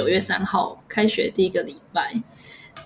[0.00, 2.08] 九月三号开学第一个礼拜。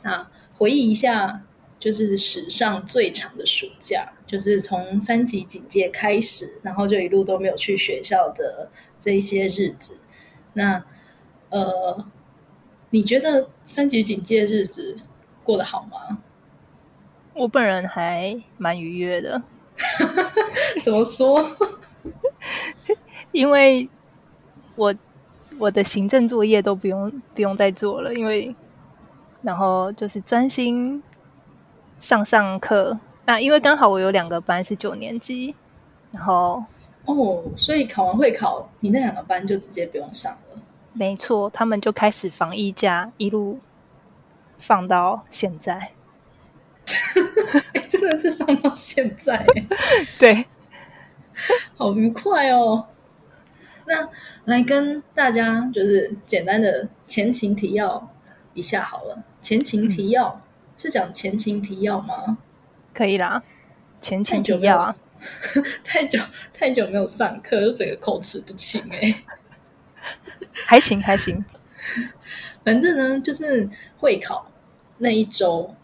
[0.02, 1.44] 那回忆一下，
[1.78, 10.00] 就是史上最长的暑假，就是从三级警戒开始，然后就一路都没有去学校的这一些日子。
[10.54, 10.84] 那
[11.50, 12.04] 呃，
[12.90, 14.98] 你觉得三级警戒日子
[15.44, 16.18] 过得好吗？
[17.32, 19.40] 我本人还蛮愉悦的。
[20.84, 21.56] 怎么说？
[23.30, 23.88] 因为
[24.74, 24.92] 我
[25.58, 28.54] 我的行政作业都不用不用再做了，因为
[29.42, 31.02] 然后就是专心
[31.98, 32.98] 上上课。
[33.26, 35.54] 那因为刚好我有两个班是九年级，
[36.12, 36.62] 然后
[37.06, 40.60] 哦，所以考完会考，你那两个班就直接不用上了。
[40.92, 43.58] 没错，他们就开始防疫假，一路
[44.58, 45.92] 放到现在。
[47.88, 49.46] 真的是放到现在，
[50.18, 50.44] 对，
[51.76, 52.86] 好愉快哦。
[53.86, 54.08] 那
[54.44, 58.14] 来跟大家就是简单的前情提要
[58.54, 59.22] 一下好了。
[59.42, 60.42] 前情提要
[60.76, 62.38] 是讲前情提要吗？
[62.92, 63.42] 可以啦，
[64.00, 64.94] 前情提要啊。
[65.84, 66.18] 太久
[66.52, 69.22] 太久没有上课，就整个口齿不清哎。
[70.66, 71.44] 还行还行，
[72.64, 73.68] 反正呢，就是
[73.98, 74.50] 会考
[74.98, 75.74] 那一周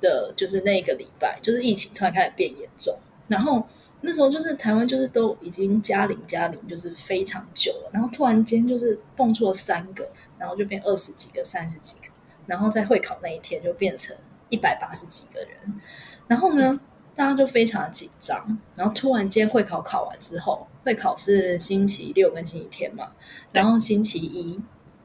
[0.00, 2.96] 的，就是那个礼拜，就是疫情突然开始变严重，
[3.28, 3.66] 然后
[4.02, 12.08] 那时候就是台湾就是都已经加零加零，就是非常久了，然后突然间就是蹦出了三个，然后就变二十几个、三十几个，
[12.46, 14.16] 然后在会考那一天就变成
[14.48, 15.80] 一百八十几个人，
[16.26, 16.78] 然后呢，
[17.14, 20.66] 大家就非常的紧张，然后突然间会考考完之后。
[20.82, 23.12] 会考是星期六跟星期天嘛，
[23.52, 24.58] 然后星期一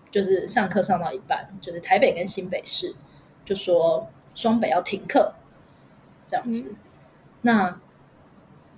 [0.09, 2.95] 就是上课上到一半，就是台北跟新北市
[3.43, 5.33] 就说双北要停课，
[6.29, 6.73] 这样子。
[7.41, 7.77] 那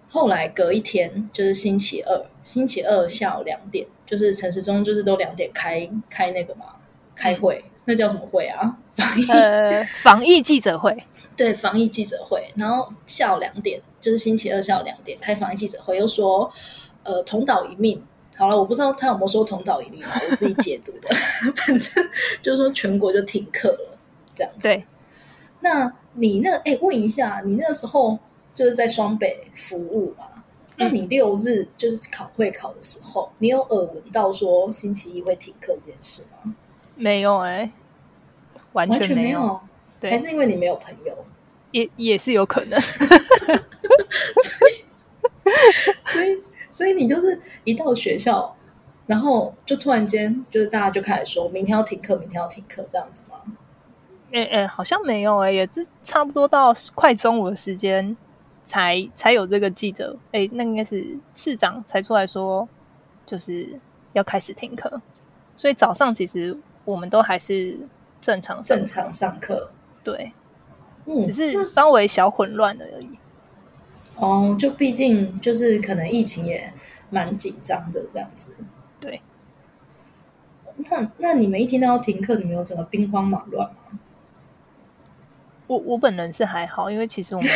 [0.09, 6.65] 后来隔一天就是星期二，星期二下午两点，就是陈时中就是都两点开开那个嘛
[7.15, 8.77] 开会，那叫什么会啊？
[8.95, 10.97] 防疫呃防疫记者会，
[11.35, 12.51] 对，防疫记者会。
[12.55, 16.51] 然后下午两点就是星期二下午两点开防疫记者会，又说。
[17.03, 18.03] 呃，同岛一命。
[18.35, 21.07] 好了，我不知道他有没有说同岛一命，我自己解读的。
[21.55, 22.05] 反正
[22.41, 23.97] 就是说全国就停课了，
[24.35, 24.67] 这样子。
[24.67, 24.83] 对。
[25.61, 28.19] 那你那哎，问一下，你那个时候
[28.57, 30.25] 就是在双北服务嘛？
[30.77, 36.55] 那你六日就是考会考的时候，你有耳闻到说星期一会停课这件事吗？
[36.95, 37.71] 没有哎，
[38.73, 39.59] 完全没有。
[39.99, 41.15] 对，还是因为你没有朋友？
[41.69, 42.81] 也也是有可能。
[42.81, 44.87] 所以。
[46.05, 46.41] 所以
[46.71, 48.55] 所以你就是一到学校，
[49.05, 53.37] 然后就突然间就是大家就开始说明天要停课，明天要停课这样子吗？
[54.33, 58.17] 哎哎，好像没有哎，也是差不多到快中午的时间
[58.67, 62.67] 才才有这个记者哎，那应该是市长才出来说
[63.25, 63.79] 就是
[64.11, 65.01] 要开始停课，
[65.55, 67.79] 所以早上其实我们都还是
[68.19, 69.71] 正常正常上课，
[70.03, 70.33] 对，
[71.05, 73.09] 嗯，只是稍微小混乱了而已。
[74.17, 76.73] 哦，就毕竟就是可能疫情也
[77.09, 78.53] 蛮紧张的这样子，
[78.99, 79.21] 对。
[80.75, 83.86] 那那你们一听到要停课，你们有整个兵荒马乱吗？
[85.67, 87.49] 我我本人是还好，因为其实我们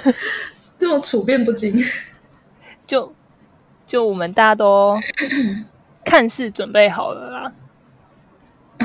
[0.78, 1.78] 这么处变不惊，
[2.86, 3.14] 就
[3.86, 4.98] 就我们大家都
[6.04, 7.52] 看似准备好了啦，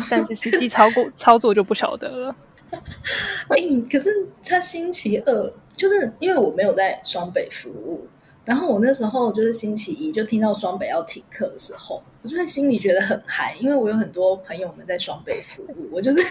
[0.10, 2.36] 但是实际操作操作就不晓得了。
[3.50, 3.58] 哎，
[3.92, 5.54] 可是他星期二。
[5.74, 8.08] 就是因为我没有在双北服务，
[8.46, 16.24] 然后我那时候就是星期一就听到双北要停课的时候，我就在心里觉得很嗨，因为我有很多朋友们在双北服务，我就是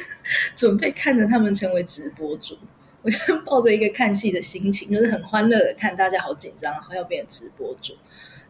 [0.60, 2.54] 准备看着他们成为直播主，
[3.00, 7.94] 我就抱着一个看戏的心情，就是很欢乐的看大家好紧张，然后要变成直播主。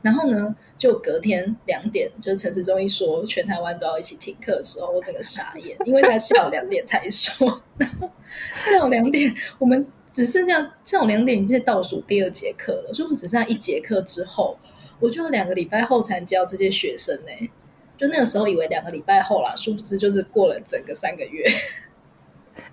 [0.03, 8.11] 然后呢，就隔天两点，就是陈时中一说全台湾都要一起停课的时候，我整个傻眼， 因为他下午两点才说， 然后
[8.61, 9.87] 下午两点我们。
[10.13, 14.59] 只剩下下午两点已经倒数第二节课了，所以我们只剩下一节课之后，
[14.99, 17.51] 我就要两个礼拜后才能教这些学生呢。
[17.97, 21.45] 就那个时候以为两个礼拜后啦，殊不知就是过了整个三个月，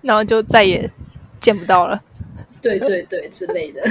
[0.08, 0.90] 然后就再也
[1.40, 2.02] 见不到了。
[2.62, 3.82] 对对对，之类的。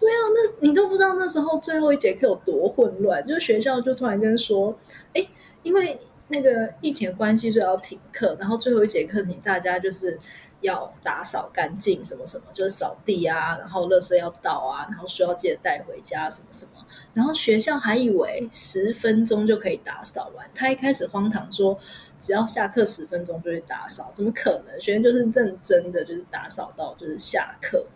[0.00, 4.76] 对啊，那你都不知道那时候最后一节课有多混乱，就是学校就突然间说，
[5.12, 5.24] 哎，
[5.62, 10.18] 因为那个疫情关系，所以要停课，然后最后一节课你大家就是。
[10.60, 16.73] 要打扫干净，什么什么，就是扫地啊，然后垃圾要倒啊，然后书要记得带回家，什么什么。
[17.14, 21.78] 然后学校还以为十分钟就可以打扫完，他一开始荒唐说
[22.20, 24.80] 只要下课十分钟就会打扫，怎么可能？
[24.80, 27.86] 学生就是认真的，就是打扫到就是下课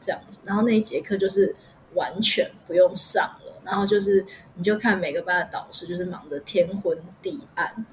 [0.00, 0.40] 这样子。
[0.44, 1.56] 然后那一节课就是
[1.94, 4.24] 完全不用上了，然后就是
[4.54, 7.86] 你就看每个班的导师就是忙得天昏地暗。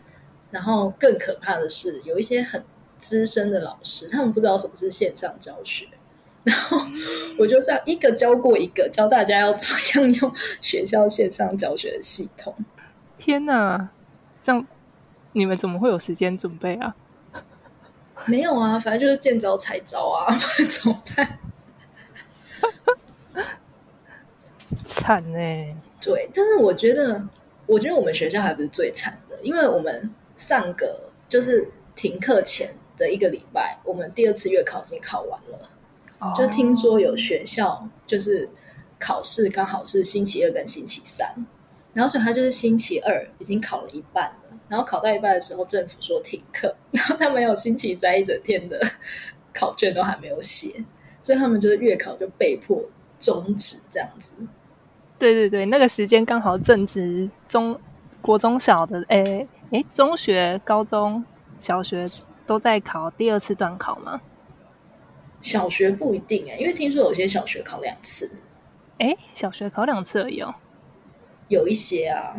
[0.52, 2.64] 然后更可怕的是，有一些很
[3.00, 5.88] 资深的老师，他们不知道什么是线上教学，
[6.44, 6.78] 然后
[7.38, 12.54] 我就这样一个教过一个，教大家要怎么样用学校线上教学的系统。
[13.18, 13.90] 天哪，
[14.42, 14.68] 这样
[15.32, 16.96] 你们怎么会有时间准备啊？
[18.26, 20.28] 没有啊，反正就是见招拆招啊，
[20.70, 21.40] 怎么办？
[24.84, 25.38] 惨呢。
[26.02, 27.26] 对，但是我觉得，
[27.66, 35.70] 我觉得我们学校还不是最惨的，因为我们上个就是停课前的一个礼拜，我们第二次月考已经考完了。
[36.36, 38.50] 就听说有学校就是
[39.00, 41.28] 考试刚好是星期二跟星期三，
[41.94, 48.80] 然后所以他就是星期二已经考了一半了，然后考到一半的时候，政府说停课， 然后他没有星期三一整天的
[49.54, 50.84] 考卷都还没有写，
[51.20, 52.82] 所以他们就是月考就被迫
[53.20, 54.32] 终止这样子。
[55.20, 57.80] 对对对，那个时间刚好正值中
[58.22, 61.24] 国中小的，诶诶，中学、高中
[61.60, 62.06] 小学
[62.46, 64.20] 都在考第二次段考吗？
[65.44, 68.32] 小学不一定哎，因为听说有些小学考两次。
[68.98, 70.56] 哎，小学考两次而已哦。
[71.50, 72.34] 有一些啊。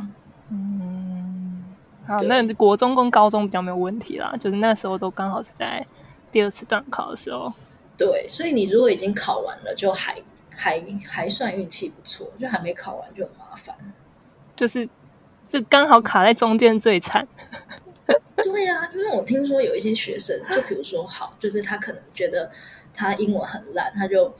[0.50, 1.62] 嗯。
[2.06, 5.86] 好，那国中跟高中比较没有问题啦，就是那时候都刚好是在
[6.32, 7.52] 第二次段考的时候。
[7.96, 10.14] 对，所以你如果已经考完了，就还
[10.50, 13.76] 还还算运气不错；就还没考完就很麻烦。
[14.56, 14.88] 就是
[15.46, 17.28] 这刚好卡在中间最惨。
[18.36, 22.50] 对呀，因为我听说有一些学生，就比如说好，就是他可能觉得。
[22.94, 24.32] 他英文很烂，他就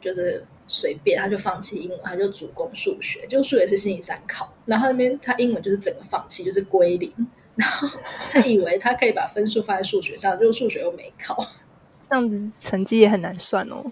[0.00, 3.26] 就是随便，他就放弃英文，他就主攻数学。
[3.26, 7.12] 就数学是星期三考，然后那边他英文就是整个放弃，就是归零。
[7.54, 7.88] 然后
[8.30, 11.36] 他以为他可以把分数放在数学上，就数学又没考，
[12.08, 13.84] 这样子成绩也很难算哦。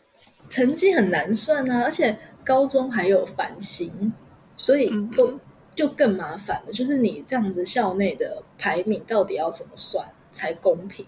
[0.48, 4.12] 成绩很难算啊，而且高中还有繁星，
[4.56, 5.40] 所以就
[5.74, 6.72] 就更麻烦了。
[6.72, 11.04] 就是你这样子校内的排名到底要怎么算才公平？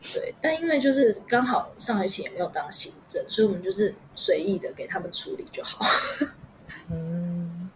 [0.00, 5.84] 对，但因为就是刚好上学期也没有当行政，所以我们就是随意的给他们处理就好。
[6.88, 7.68] 嗯，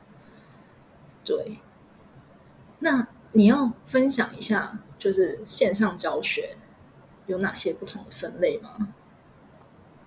[1.24, 1.58] 对。
[2.78, 6.56] 那你要分享一下，就是线上教学
[7.26, 8.94] 有哪些不同的分类吗？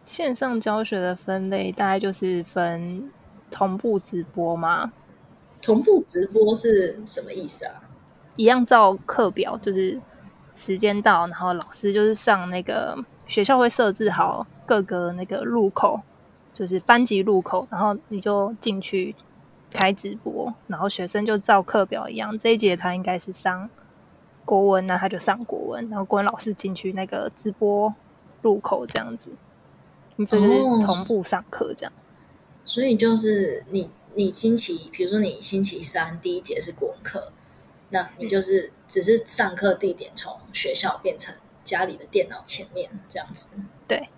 [0.05, 3.11] 线上教学的分类大概就是分
[3.51, 4.93] 同步直播吗？
[5.61, 7.81] 同步直播是什么意思啊？
[8.37, 9.99] 一样照课表，就是。
[10.55, 12.97] 时间到，然后老师就是上那个
[13.27, 15.99] 学校会设置好各个那个入口，
[16.53, 19.13] 就是班级入口，然后你就进去
[19.69, 23.69] 开直播，然后学生就照课表一样，这一节他应该是上
[24.45, 27.93] 国文，那他就上国文，然后国文老师进去那个直播
[28.41, 29.29] 入口这样子，
[30.15, 30.47] 你这是
[30.85, 31.91] 同步上课这样，
[32.63, 37.33] 所以就是你你星期，比如说你星期三第一节是国文课。
[37.95, 41.33] 那你就是只是上课地点从学校变成
[41.63, 43.47] 家里的电脑前面这样子，
[43.87, 44.09] 对，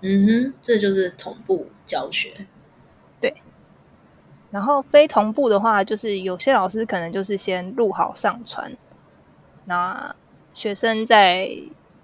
[0.00, 2.46] 嗯哼，这就是同步教学，
[3.20, 3.34] 对。
[4.52, 8.76] 然后非同步的话，就是有些老师可能就是先录好上传，
[9.64, 10.14] 那
[10.54, 11.50] 学生在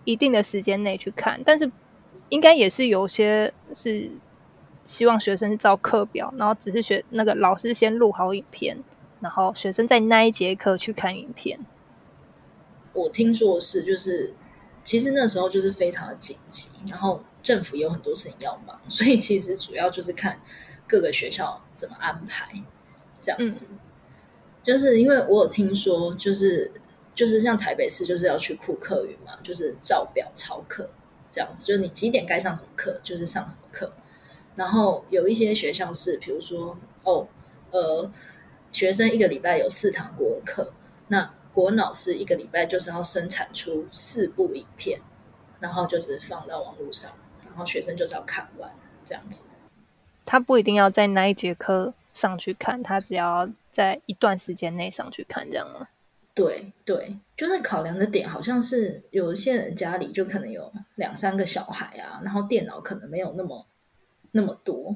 [0.02, 1.70] 一定的时间内去看，但是
[2.30, 4.10] 应该也是有些是
[4.84, 8.76] 希望学生是照课表，然后只是学那个老师先录好影片。
[9.26, 11.58] 然后学生在那一节课去看影片。
[12.92, 14.32] 我听说是，就是
[14.84, 20.40] 其实那时候就是非常的紧急，然后政府有很多事情要忙，所以其实主要就是看
[20.86, 22.52] 各个学校怎么安排
[23.18, 23.70] 这样子。
[24.62, 26.70] 就是因为我有听说，就是
[27.12, 30.88] 就是像台北市就是要去库课云嘛，就是照表抄课
[31.32, 33.92] 这样子，就是你几点该上什么课就是上什么课。
[34.54, 37.26] 然后有一些学校是，比如说哦，
[37.72, 38.08] 呃。
[38.76, 40.70] 学生一个礼拜有四堂国文课，
[41.08, 45.00] 那国文老师一个礼拜就是要生产出四部影片，
[45.60, 47.10] 然后就是放到网络上，
[47.46, 48.70] 然后学生就是要看完
[49.02, 49.44] 这样子。
[50.26, 55.88] 他不一定要在那一节课上去看，他只要在一段时间内上去看，这样吗？
[56.34, 63.66] 对对，就是考量的点好像是有一些人家里就可能有两三个小孩啊，然后电脑可能没有那么
[64.32, 64.94] 那么多。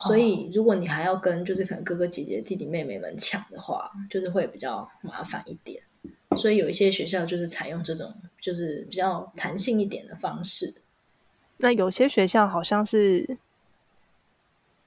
[0.00, 5.82] 所以，如果你还要跟就是可能哥哥姐姐弟弟妹妹们抢的话，就是会比较麻烦一点。
[6.36, 10.72] 所以有一些学校就是采用这种就是比较弹性一点的方式。
[11.56, 13.36] 那有些学校好像是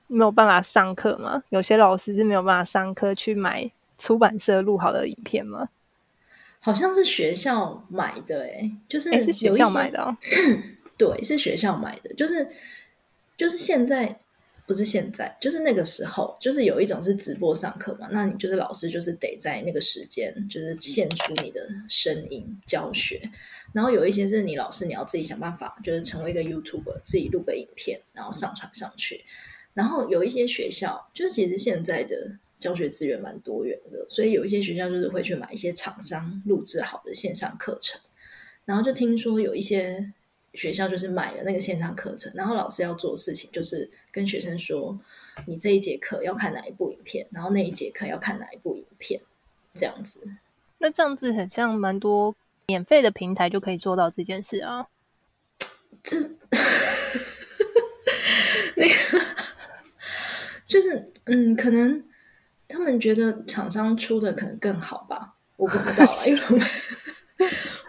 [0.08, 1.44] 没有办法上课吗？
[1.50, 5.68] 有些老师是没有办法上课去买出版社录好的影片吗？
[6.62, 10.16] 好像是学校买的，哎，就是是学校买的，
[10.98, 12.48] 对，是学校买的，就是
[13.36, 14.18] 就是现在。
[14.72, 23.22] 不是现在，就是那个时候，就是有一种是直播上课嘛，那你就是老师就是得在那个时间，就是献出你的声音教学。
[23.74, 29.26] 然后有一些是你老师你要自己想办法，就是成为一个 YouTuber，自己录个影片，然后上传上去。
[29.74, 38.00] 然后有一些学校，就是其实现在的教学资源蛮多元的，所以有一些学校就是会去买一些厂商录制好的线上课程。
[38.64, 40.14] 然后就听说有一些
[40.54, 45.00] 学校就是买了那个线上课程，然后老师要做的事情就是跟学生说，
[45.46, 49.22] 你这一节课要看哪一部影片，然后那一节课要看哪一部影片，
[49.74, 50.30] 这样子。
[50.78, 52.36] 那这样子很像蛮多
[52.68, 54.88] 免费的平台就可以做到这件事啊。
[56.04, 56.18] 这
[58.76, 58.94] 那个
[60.66, 62.04] 就是嗯，可能
[62.68, 66.40] 他们觉得厂商出的可能更好吧，我不知道啊，因为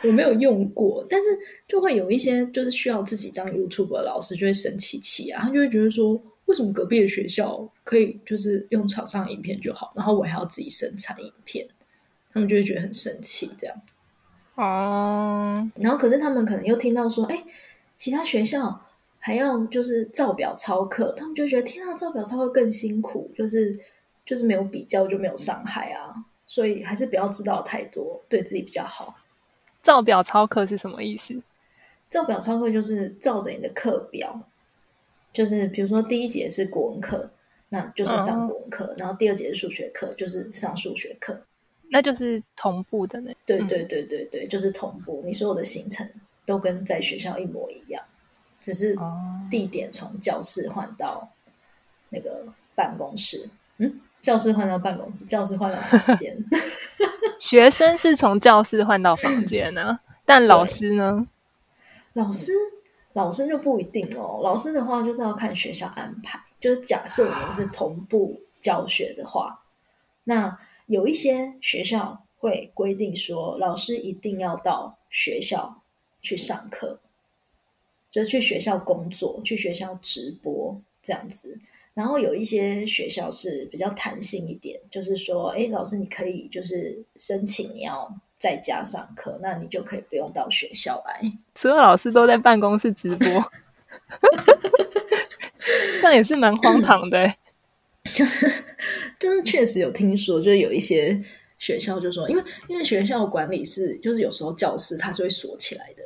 [0.04, 1.26] 我没有用过，但是
[1.68, 11.66] 就会有一些就是需要自己当 YouTube 的老师就会生气气啊，他就会觉得说，为什么隔壁的学校可以就是用厂商影片就好，然后我还要自己生产影片，
[12.32, 13.76] 他们就会觉得很生气这样。
[14.54, 17.44] 哦，然后可是他们可能又听到说，哎，
[17.94, 18.84] 其他学校
[19.18, 23.78] 还要就是照表操课，他们就觉得天啊，照表操课更辛苦，就是
[24.26, 29.14] 就是没有比较就没有伤害啊，所以还是不要知道太多，对自己比较好。
[29.82, 31.42] 照表操课是什么意思？
[32.08, 34.40] 照表操课就是照着你的课表，
[35.32, 37.30] 就是比如说第一节是国文课，
[37.70, 41.42] 那就是上国文课；然后第二节是数学课，就是上数学课。
[41.88, 43.32] 那就是同步的呢？
[43.44, 45.22] 对对对对对，就是同步。
[45.24, 46.08] 你所有的行程
[46.46, 48.02] 都跟在学校一模一样，
[48.60, 48.96] 只是
[49.50, 51.28] 地点从教室换到
[52.08, 53.48] 那个办公室。
[53.78, 56.34] 嗯，教室换到办公室，教室换到房间。
[57.38, 61.26] 学生是从教室换到房间呢， 但老师呢？
[62.12, 62.52] 老师，
[63.14, 64.40] 老师就不一定哦。
[64.42, 66.40] 老师的话就是要看学校安排。
[66.60, 69.64] 就是假设我们是同步教学的话，
[70.24, 75.82] 那有一些学校会规定说，老师一定要到学校
[76.20, 77.00] 去上课，
[78.12, 81.60] 就是去学校工作，去学校直播这样子。
[81.94, 91.20] 然后有一些学校是比较弹性一点，就是说，哎，老师你可以就是申请你要在家上课，那你就可以不用到学校来。
[91.54, 93.28] 所有老师都在办公室直播，
[96.02, 97.34] 那也是蛮荒唐的。
[98.14, 98.46] 就是
[99.20, 101.22] 就是确实有听说，就是有一些
[101.58, 106.01] 学校就说，因为因为学校管理是，就是有时候教室它是会锁起来的。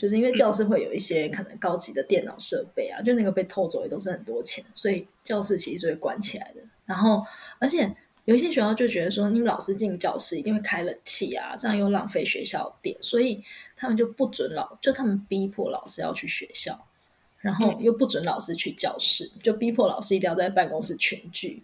[0.00, 6.62] 就是因为教室会有一些可能高级的电脑设备啊，就那个被偷走也都是很多钱，所以教室其实是会关起来的。
[6.86, 7.22] 然后，
[7.58, 13.44] 而且有一些学校就觉得说，你们老师进教室一定会开冷气啊，这样又浪费学校电，所以
[13.76, 16.86] 他们就不准老，就他们逼迫老师要去学校，
[17.40, 21.62] 然后又不准老师去教室，就逼迫老师一定要在办公室群聚。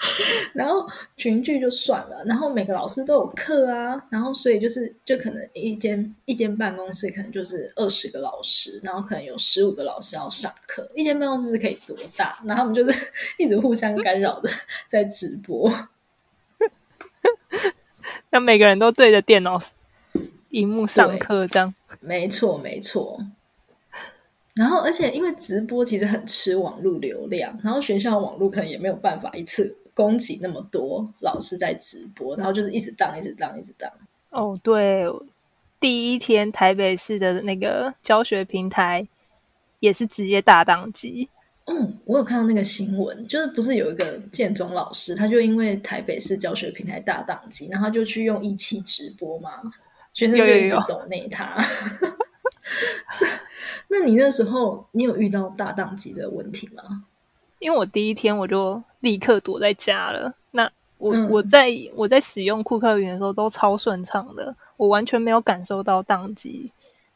[0.54, 0.86] 然后
[1.16, 12.30] 群聚就算了，然后每个老师都有课啊，然后所以就是就可能一间一间办公室可能就是二十个老师，然后可能有十五个老师要上课，一间办公室是可以多大？
[12.46, 14.48] 然后他们就是 一直互相干扰的
[14.86, 15.68] 在直播，
[18.30, 19.58] 那每个人都对着电脑
[20.50, 23.20] 荧幕上课，这样没错没错。
[24.54, 29.77] 然后而且因为直播其实很吃网络流量，然后学校网络可能也没有办法一次。
[29.98, 33.90] 供给那么多老师在直播，然后就是一直当，一直当，一直当。
[34.30, 35.04] 哦，对，
[35.80, 39.08] 第一天台北市的那个教学平台
[39.80, 41.28] 也是直接大当机。
[41.64, 49.50] 嗯，我有看到那个新闻，就是不是有一个建中老师，他就因为台北市教学平台大档机，然后就去用一期直播嘛，
[50.14, 51.58] 学生就一直抖那他。
[53.88, 57.04] 那你那时候你有遇到大档机的问题吗？
[57.58, 60.34] 因为我第一天我就立刻躲在家了。
[60.52, 66.70] 那我我在我在使用库克云的时候都超顺畅的，我完全没有感受到宕机。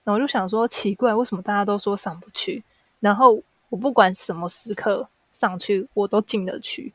[0.05, 2.63] 然后我就想说，奇怪，为什么大家都说上不去？
[3.01, 6.93] 然后我不管什么时刻上去，我都进得去。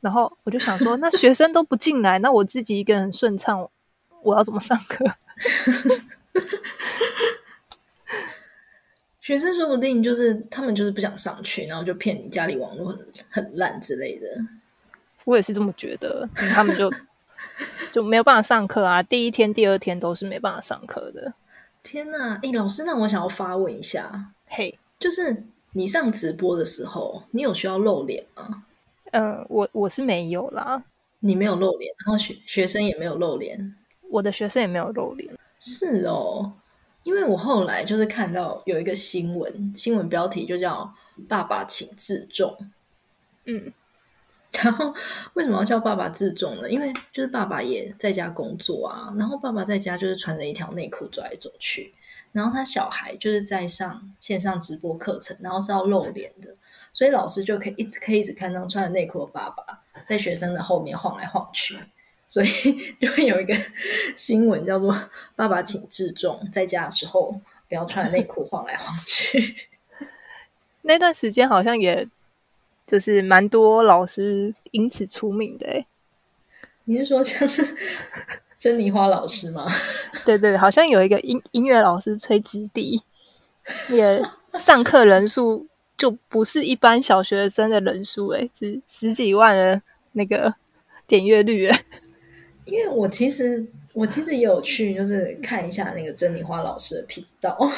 [0.00, 3.68] 然后我就想说，那学生都不进来，那我自己一个人顺畅，
[4.22, 5.04] 我要怎么上课？
[9.26, 14.28] 学生说不定就是他们就是不想上去，然后就骗你家里网络很很烂之类的。
[15.24, 16.88] 我也是这么觉得，他们就
[17.92, 19.02] 就没有办法上课啊。
[19.02, 21.34] 第一天、第二天都是没办法上课的。
[21.82, 22.38] 天哪！
[22.40, 25.42] 哎，老师，那我想要发问一下，嘿，就是
[25.72, 28.62] 你上直播的时候，你有需要露脸吗？
[29.10, 30.80] 嗯，我我是没有啦。
[31.18, 33.74] 你没有露脸，然后学学生也没有露脸，
[34.08, 35.36] 我的学生也没有露脸。
[35.58, 36.52] 是哦。
[37.06, 40.92] 因为我后来就是看到有一个新闻，新闻标题就叫
[41.28, 42.52] “爸爸请自重”。
[43.46, 43.72] 嗯，
[44.50, 44.92] 然后
[45.34, 46.68] 为什么要叫爸爸自重呢？
[46.68, 51.94] 因为就是爸爸也在家工作啊，然后爸爸在家就是穿着一条内裤走来走去，
[52.32, 56.56] 然后他小孩就是在上线上直播课程，然后是要露脸的，
[56.92, 61.78] 所以老师就可以一直可以一直看到穿着内裤的爸爸在学生的后面晃来晃去。
[62.36, 63.54] 所以就会有一个
[64.14, 64.94] 新闻叫做
[65.34, 69.56] “爸爸请自重”，在家的时候不要穿内裤晃来晃去。
[70.84, 72.06] 那段时间好像也
[72.86, 75.86] 就是蛮多老师因此出名的哎。
[76.84, 77.74] 你是说像是
[78.58, 79.66] 珍妮花老师吗？
[80.26, 83.00] 对对，好像有一个音音乐老师吹直笛，
[83.88, 84.22] 也
[84.60, 85.66] 上课人数
[85.96, 89.80] 就不是一般小学生的人数哎，是十几万的
[90.12, 90.54] 那个
[91.06, 91.84] 点阅率哎。
[92.66, 97.58] 因为我其实我其实也有去，就是看一下那个珍妮花老师的频道。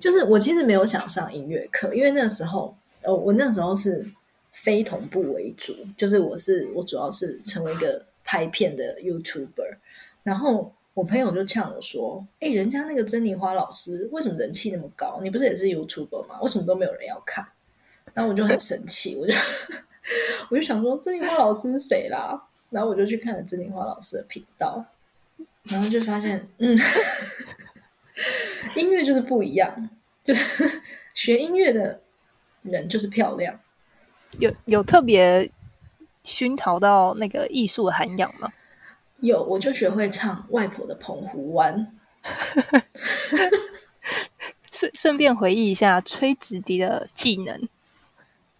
[0.00, 4.04] 就是我其实没有想上音乐课，因为那时候，呃，我那时候是
[4.52, 9.76] 非同步为主，就是我是我主要是成为一个拍片的 YouTuber。
[10.24, 15.20] 然后我朋友就呛我说：“哎，人家那个珍妮花老师为什么人气那么高？
[15.22, 16.40] 你不是也是 YouTuber 吗？
[16.40, 17.46] 为什么都没有人要看？”
[18.14, 19.34] 然后我就很生气，我就
[20.50, 22.42] 我就想说，珍妮花老师是谁啦？
[22.70, 24.84] 然后我就去看了曾丽花老师的频道，
[25.64, 26.76] 然后就发现， 嗯，
[28.76, 29.90] 音乐就是不一样，
[30.24, 30.80] 就是
[31.14, 32.00] 学音乐的
[32.62, 33.58] 人就是漂亮，
[34.38, 35.50] 有有特别
[36.24, 38.52] 熏陶到那个艺术的涵养吗？
[39.20, 41.90] 有，我就学会唱《外婆的澎湖湾》，
[44.70, 47.68] 顺顺便回忆一下吹直笛的技能，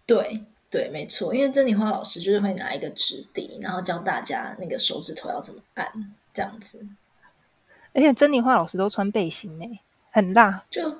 [0.07, 0.43] 对。
[0.69, 5.89] 对，没错，因为珍妮花老师就是会拿一个纸笛，然后教大家那个手指头要怎么按，
[6.33, 6.85] 这样子。
[7.93, 9.65] 而且珍妮花老师都穿背心呢，
[10.11, 10.97] 很辣，就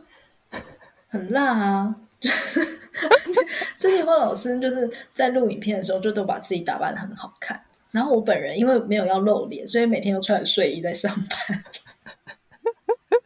[1.10, 1.96] 很辣啊！
[3.78, 7.62] 珍妮花老师就是在录影片的时候，就都把自己打扮的很好看。
[7.92, 11.64] 然后我本人因为没有要露脸，所以每天都穿着睡衣在上班。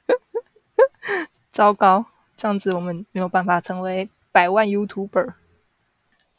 [1.54, 5.34] 糟糕，这样子我们没有办法成为百万 YouTuber。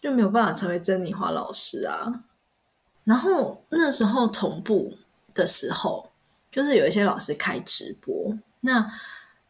[0.02, 2.24] 就没有办法成为珍妮花老师啊。
[3.04, 4.92] 然后那时候同步
[5.32, 6.10] 的时候，
[6.50, 8.36] 就是有一些老师开直播。
[8.60, 8.92] 那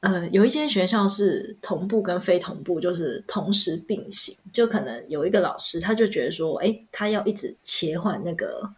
[0.00, 4.36] 呃，有一些学校是同步跟非同步，就是同时并行。
[4.52, 8.68] 就可能有一个老师，他就觉得说，哎，他要一直切换那个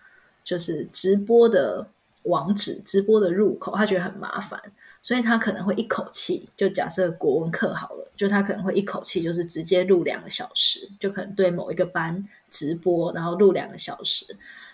[0.42, 1.86] 就是直播的
[2.24, 4.60] 网址、直播的入口，他觉得很麻烦。
[5.04, 14.24] 所以他可能会一口气，就假设国文课好了，就他可能会一口气就是直接录两个小时，就可能对某一个班直播，然后录两个小时，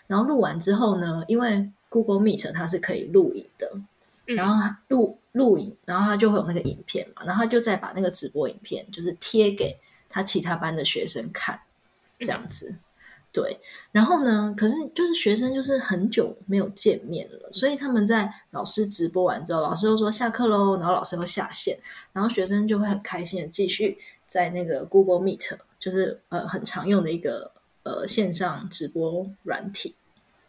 [0.07, 3.69] 然后录完之后呢，因为 Google Meet 它是可以录影的，
[4.25, 9.77] 然后录录影，然后他就会有那个影片嘛，然后他就再把那个直播影片就是贴给
[10.09, 11.59] 他其他班的学生看，
[12.21, 12.77] 这样子。
[13.33, 13.61] 对，
[13.93, 14.53] 然后呢？
[14.57, 21.79] 可是就是学生就是很久没有见面了，所以他们在老师直播完之后，老师又说下课喽，然后老师又下线，
[22.13, 27.53] 然后学生就会很开心的继续在那个 Google Meet，就是呃很常用的一个
[27.85, 29.95] 呃线上直播软体，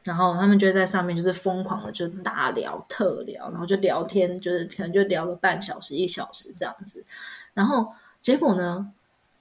[0.02, 7.06] 然后他们就在上面就是疯狂的就大聊特聊，然后就聊天，就是可能就聊了半小时一小时这样子，
[7.54, 8.92] 然后结果呢，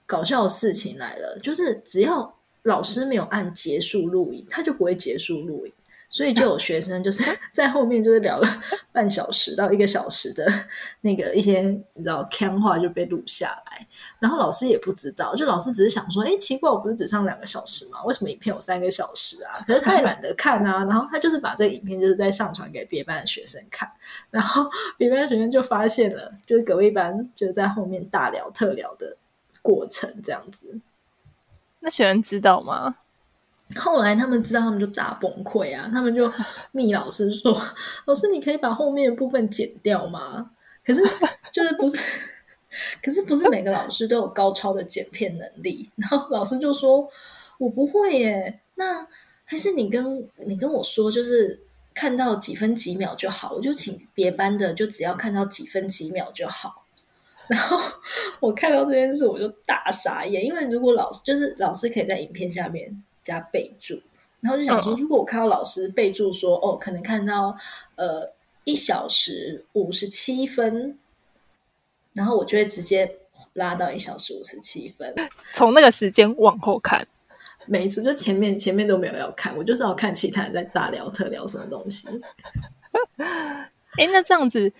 [0.05, 2.35] 搞笑的事情来了，就是只要。
[2.63, 5.73] 老师没有按结束录影，他就不会结束录影，
[6.09, 8.47] 所以就有学生就是 在后面就是聊了
[8.91, 10.45] 半小时到一个小时的
[11.01, 11.61] 那个一些
[11.93, 13.87] 你知道腔话就被录下来，
[14.19, 18.03] 然后老师也不知道，就老师只是想说，哎，奇怪，我不是只上两个小时吗？
[18.03, 19.63] 为什么影片有三个小时啊？
[19.65, 23.89] 可是他也懒得看啊，然后他就是把这个影片就是在上传给别班的学生看，
[24.29, 29.17] 然后别班学生就发现了，就是隔壁班就在后面大聊特聊的
[29.63, 30.79] 过程这样子。
[31.81, 32.95] 那学生知道吗？
[33.75, 35.89] 后来他们知道，他们就大崩溃啊！
[35.93, 36.29] 他们就
[36.71, 37.53] 密老师说
[38.05, 40.51] ：“老师，你可以把后面的部分剪掉吗？”
[40.85, 41.01] 可是
[41.53, 41.97] 就是不是，
[43.01, 45.89] 可是不是每个老师都有高超的剪片能力。
[45.95, 47.07] 然后老师就说
[47.59, 49.07] ：“我不会耶。”那
[49.45, 51.57] 还是你跟你跟我说，就是
[51.93, 56.80] 看到几分几秒就好，我就请别班的，就只要看到几分几秒就好。
[57.47, 57.77] 然后
[58.39, 64.01] 我看到这件事，我就大傻眼，因为如果老师就是老师可以在影片下面加备注，
[64.39, 67.53] 然后就想说，如果我看到老师备注说，哦，可能看到
[67.95, 68.31] 呃
[68.63, 70.97] 一小时五十七分，
[72.13, 73.17] 然后我就会直接
[73.53, 75.13] 拉到一小时五十七分，
[75.53, 77.05] 从那个时间往后看，
[77.65, 82.07] 没错，就前面前面都没有要看，我就是要看其他人在大聊特聊什么东西。
[83.17, 84.71] 哎，那这样子。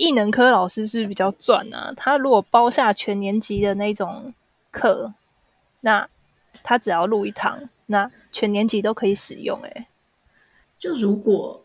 [0.00, 4.32] 艺能科老师是比较赚啊，他如果包下全年级的那种
[4.70, 5.12] 课，
[5.82, 6.08] 那
[6.62, 9.60] 他只要录一堂，那全年级都可以使用。
[9.60, 9.88] 哎，
[10.78, 11.62] 就如果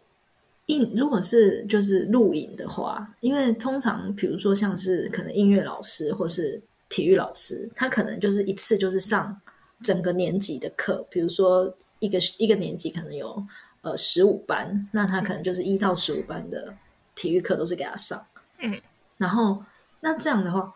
[0.66, 9.40] 音如果是就是录影的话，因为通常比如说像是可能音乐老师或是体育老师，他可能就是一次就是上
[9.82, 13.42] 整个年级的课，比如说一个一个年级可能有
[13.80, 16.74] 呃十五班，那他可能就是一到十五班的
[17.16, 18.24] 体育课都是给他上。
[18.60, 18.80] 嗯，
[19.18, 19.64] 然后
[20.02, 20.74] 那这样的话，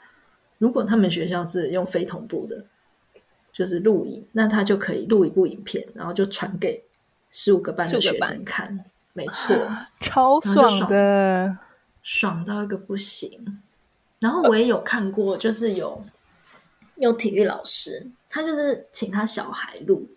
[0.58, 2.66] 如果他们学校是用非同步的，
[3.52, 6.84] 就是录影，那他就可以录一部影片，然后就传给
[7.30, 8.86] 十五个班的学生看。
[9.14, 9.56] 没错，
[10.00, 11.58] 超爽的，
[12.02, 13.62] 爽到一个不行。
[14.20, 16.06] 然后我也有看过，就是有
[16.96, 20.08] 有体育老师，他就是请他小孩录，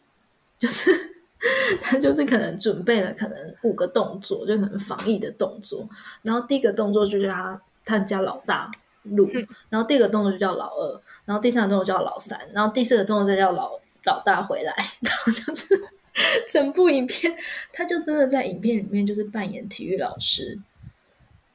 [0.59, 1.12] 就是
[1.83, 5.89] 他就是可能准备了可能五个动作，就可能防疫的动作。
[6.23, 8.71] 然后第一个动作就叫他他家老大
[9.03, 9.29] 录，
[9.69, 15.79] 然后第二个动作就叫老二，然后第三个动作叫老三，然后第四个动作再叫老老大回来， 然后就是。
[16.47, 17.35] 整部影片，
[17.73, 20.59] 他就真的在影片里面就是扮演体育老师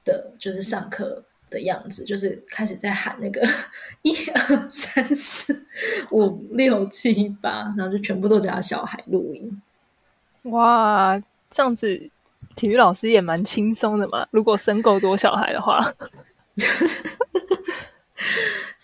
[0.03, 3.39] 的，就是上课的样子，就是开始在喊那个
[4.01, 5.63] 一二三四
[6.09, 9.61] 五六七八，然后就全部都叫他小孩录音。
[10.49, 12.09] 哇，这样子
[12.55, 14.27] 体育老师也蛮轻松的嘛。
[14.31, 15.79] 如果生够多小孩的话，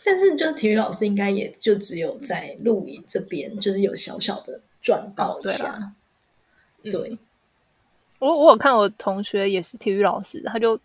[0.06, 4.62] 但是就体育老师应该也就只有在露营这边，就是有小小的。
[4.84, 5.94] 转到一下，
[6.84, 7.18] 对，
[8.20, 10.78] 我我有看我同学也是体育老师，他就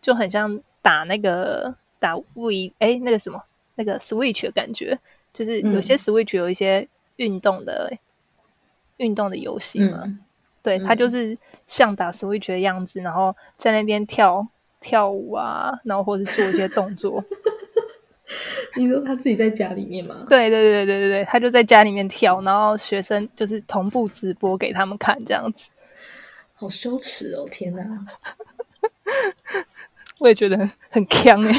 [0.00, 3.42] 就很像打那个打 We 哎那个什么
[3.74, 4.96] 那个 Switch 的感觉，
[5.32, 7.92] 就是有些 Switch 有一些运动的
[9.00, 10.04] 运动的游戏嘛，
[10.62, 11.36] 对他就是
[11.66, 14.46] 像打 Switch 的样子，然后在那边跳
[14.80, 17.24] 跳舞啊，然后或者做一些动作。
[18.76, 20.24] 你说他自己在家里面吗？
[20.28, 25.68] 对对对对对对，他就在家里面跳，然后学生就是同步直播给他们看，这样子，
[26.54, 27.44] 好羞耻哦！
[27.50, 27.82] 天哪，
[30.20, 31.52] 我也觉得很很 强哎。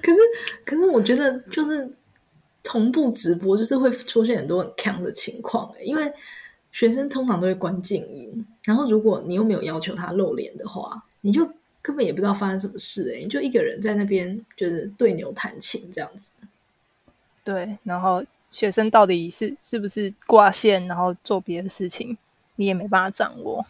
[0.00, 0.18] 可是
[0.64, 1.90] 可是，我觉得就是
[2.62, 6.12] 同步直播，就是会出现很多很强的情况因为
[6.70, 11.48] 学生通常都会关静音，然后如果你又没有要求他露脸的话，你就。
[11.84, 16.30] 根本也不知道发生什么事哎，就一个人在那边就是对牛弹琴这样子。
[17.42, 22.16] 对，然后学生到底是是不是挂线，然后做别的事情，
[22.54, 23.66] 你也没办法掌握。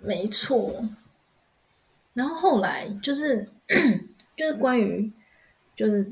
[0.00, 0.82] 没错。
[2.14, 3.46] 然后后来就是
[4.34, 5.12] 就是关于
[5.76, 6.10] 就是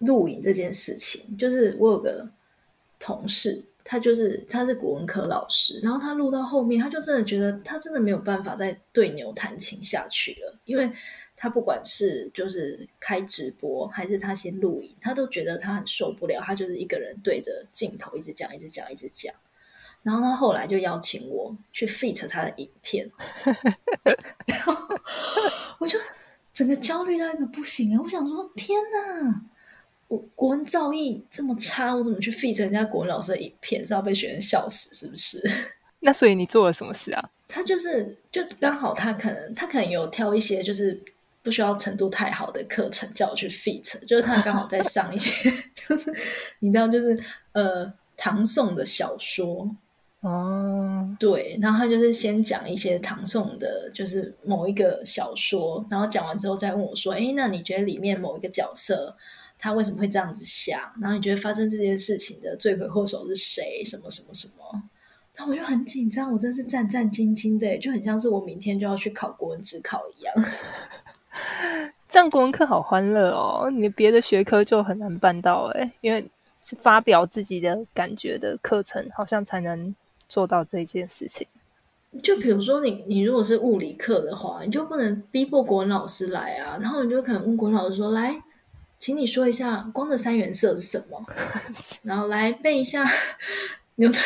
[0.00, 2.28] 录影这件事情，就是我有个
[2.98, 3.64] 同事。
[3.82, 10.88] 他就是他是国文科老师，然后他录到后面，他就真的觉得他真的没有办法再对牛弹琴下去了，因为
[11.34, 19.34] 他不管是就是开直播还是他先录影，他都觉得他很受不了，他就是一个人对着镜头一直讲一直讲一直讲，
[20.04, 23.10] 然后他后来就邀请我去 fit 他的影片，
[24.46, 24.72] 然后
[25.80, 25.98] 我就
[26.54, 28.00] 整个焦虑到一个不行啊！
[28.04, 29.46] 我想说天哪！
[30.10, 33.86] 我国文造诣这么差，我怎么去 fit 人家国文老师的影片？
[33.86, 35.40] 是要被学生笑死是不是？
[36.02, 37.30] 那所以你做了什么事啊？
[37.46, 41.00] 他就是就刚好他可能他可能有挑一些就是
[41.44, 46.12] 不需要程度太好的课程叫我去 fit，就是他刚好在上一些 就是
[46.58, 47.16] 你知道就是
[47.52, 49.70] 呃唐宋的小说
[50.22, 59.16] 哦，对，然后他就是先讲一些唐宋的，就是某一个小说，然后讲完之后再问我说：“哎，那你觉得里面某一个角色？”
[59.60, 60.80] 他为什么会这样子想？
[60.98, 63.84] 然后你觉得发生这件事情的罪魁祸首是谁？
[63.84, 64.82] 什么什么什么？
[65.36, 70.34] 那我就很紧张，我真是战战兢兢的，就很像是我明天就要去考国文职考一样。
[72.08, 76.26] 这样国文课好欢乐哦，你别的学科就很难办到哎，因为
[76.78, 79.94] 发表自己的感觉的课程，好像才能
[80.28, 81.46] 做到这件事情。
[82.22, 88.42] 就比如说你，你如果是物理课的话，你就不能逼迫国文老师来啊，然后你就可能问国文老师说来。
[89.00, 91.24] 请你说一下光的三原色是什么，
[92.02, 93.02] 然后来背一下
[93.94, 94.22] 牛顿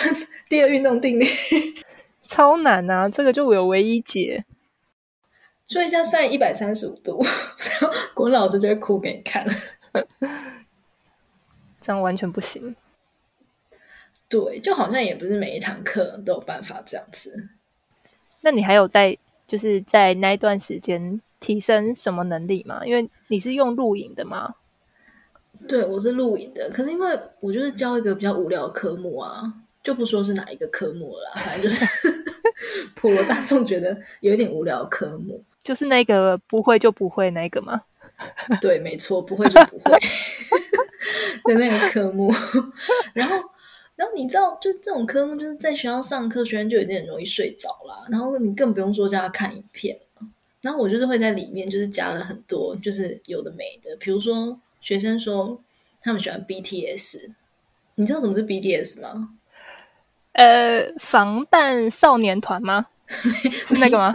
[0.48, 1.24] 第二运动定律。
[2.26, 3.08] 超难啊！
[3.08, 4.44] 这个就有唯一解。
[5.68, 7.24] 说一下 sin 一百三十五度，
[8.14, 9.46] 国文老师就会哭给你看。
[11.80, 12.74] 这样完全不行。
[14.28, 17.50] 对，就好像也不是每一堂课都有办法这样子。
[18.40, 22.82] 那你还有在就是在那一段时间提升什么能力吗？
[22.84, 24.56] 因为你是用录影的吗？
[25.66, 29.42] 对，我是录影的，可是因为我就是教一个比较无聊的科目啊，
[29.82, 31.84] 就不说是哪一个科目了，反正就是
[32.94, 35.42] 普罗大众觉得有一点无聊的科目。
[35.62, 37.80] 就是那个不会就不会那个吗？
[38.60, 39.98] 对，没错，不会就不会
[41.44, 42.32] 的那个科目。
[43.14, 43.36] 然后，
[43.96, 48.06] 然后你知道，就这种科目，就是在学校上课，学生就已经很容易睡着啦。
[48.10, 50.28] 然后你更不用说叫他看影片了。
[50.60, 53.96] 然后我就是会在里面，就是加了很多，就是有的没的。
[53.96, 55.58] 比如说，学生说
[56.02, 57.30] 他们喜欢 BTS，
[57.94, 59.30] 你知道什么是 BTS 吗？
[60.32, 62.84] 呃，防弹少年团吗？
[63.66, 64.12] 是那个吗？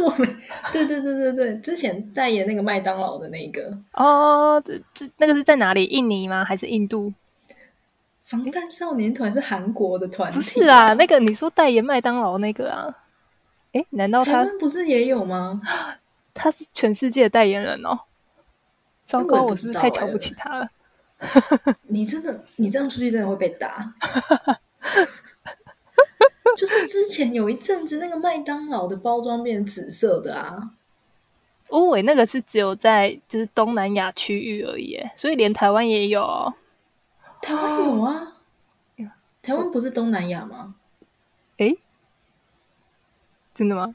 [0.71, 5.85] 对对对对对，之前代言那个麦当劳的那个哦，这那个是在哪里？
[5.85, 6.45] 印尼吗？
[6.45, 7.11] 还是印度？
[8.25, 10.93] 防弹少年团是韩国的团体，不是啊？
[10.93, 12.95] 那个你说代言麦当劳那个啊？
[13.73, 15.59] 哎，难道他不是也有吗？
[16.35, 17.99] 他是全世界代言人哦！
[19.09, 20.69] 糟糕，我是太瞧不起他了。
[21.89, 23.91] 你真的，你这样出去真的会被打。
[26.55, 30.75] 就是之前有一阵子，那个麦当劳的包装变紫色的啊。
[31.69, 36.53] 哦，喂，那个是只有在就是东南亚区域而已，所以连台湾也有。
[37.41, 38.35] 台湾有啊？
[39.41, 40.75] 台湾不是东南亚吗？
[41.57, 41.75] 哎，
[43.55, 43.91] 真的吗？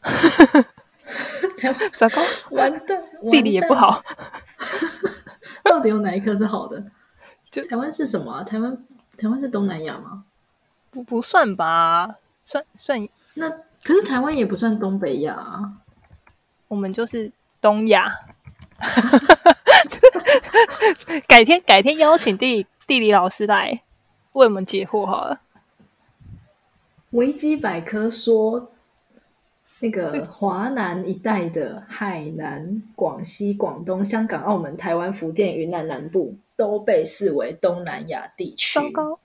[1.58, 4.02] 台 湾糟糕，完蛋， 地理也不好。
[5.64, 6.82] 到底有哪一科是好的？
[7.50, 8.42] 就台湾是什么？
[8.44, 8.76] 台湾
[9.16, 10.24] 台湾是东南亚吗？
[10.90, 12.16] 不不算吧。
[12.44, 13.48] 算算那，
[13.82, 15.72] 可是台湾也不算东北亚，
[16.68, 18.14] 我们就是东亚。
[21.26, 23.82] 改天改天邀请地地理老师来
[24.32, 25.40] 为我们解惑好了。
[27.10, 28.70] 维基百科说，
[29.80, 38.78] 那个华南一带的海南、广西、广东、香港、澳门、台湾、福建、云南南部都被视为东南亚地区。
[38.78, 39.18] 糟糕，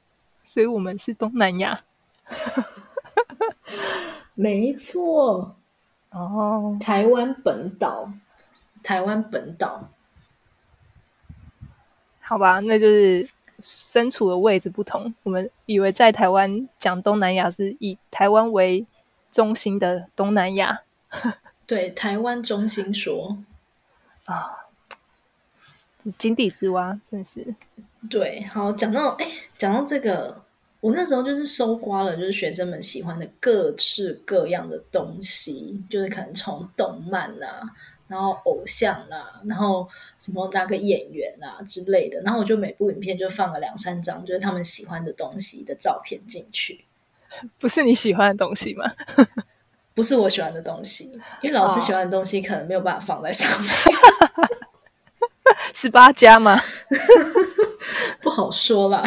[0.44, 1.80] 所以我们是东南亚。
[4.36, 5.56] 没错，
[6.12, 8.12] 哦，台湾本岛，
[8.82, 9.90] 台湾本岛，
[12.22, 13.28] 好吧，那就是
[13.62, 15.14] 身处的位置不同。
[15.24, 18.86] 我们以为在台湾讲东南亚是以台湾为
[19.32, 20.84] 中心的东南亚，
[21.65, 23.38] 对，台湾中心说
[24.26, 24.70] 啊，
[26.18, 27.56] 井底之蛙，真是
[28.10, 28.44] 对。
[28.46, 30.44] 好，讲到哎，讲到这个。
[30.82, 37.70] 我那时候就是搜刮了，就是学生们喜欢的各式各样的东西，就是可能从动漫啊，
[38.08, 39.86] 然后偶像啊，然后
[40.20, 46.86] 什么哪个演员啊之类的，然后我就每部影片就放了两三张，就是他们喜欢的东西的照片进去。
[47.60, 48.86] 不是你喜欢的东西吗？
[49.94, 51.12] 不是我喜欢的东西，
[51.42, 53.72] 因为老师喜欢的东西可能没有办法放在上面。
[55.74, 56.60] 十八加吗？
[58.22, 59.04] 不好说啦。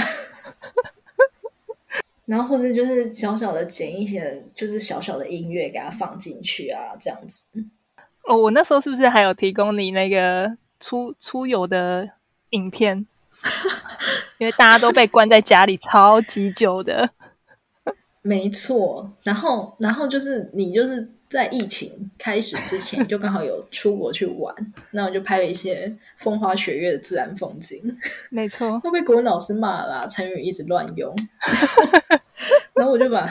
[2.24, 7.42] 然后或者就是小小的剪一些，就是小小的音乐给它放进去啊，这样子。
[8.24, 12.08] 哦，我那时候是不是还有提供你那个出出游的
[12.50, 13.06] 影片？
[14.38, 17.10] 因为大家都被关在家里超级久的。
[18.22, 21.08] 没错，然后然后就是你就是。
[21.32, 24.54] 在疫情开始之前， 就刚好有出国去玩，
[24.90, 27.80] 那我就拍了一些风花雪月的自然风景。
[28.28, 31.10] 没错，都被国文老师骂啦，成语一直乱用。
[32.76, 33.26] 然后我就把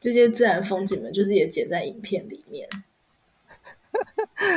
[0.00, 2.68] 这些自然风景们，就是也剪在影片里面，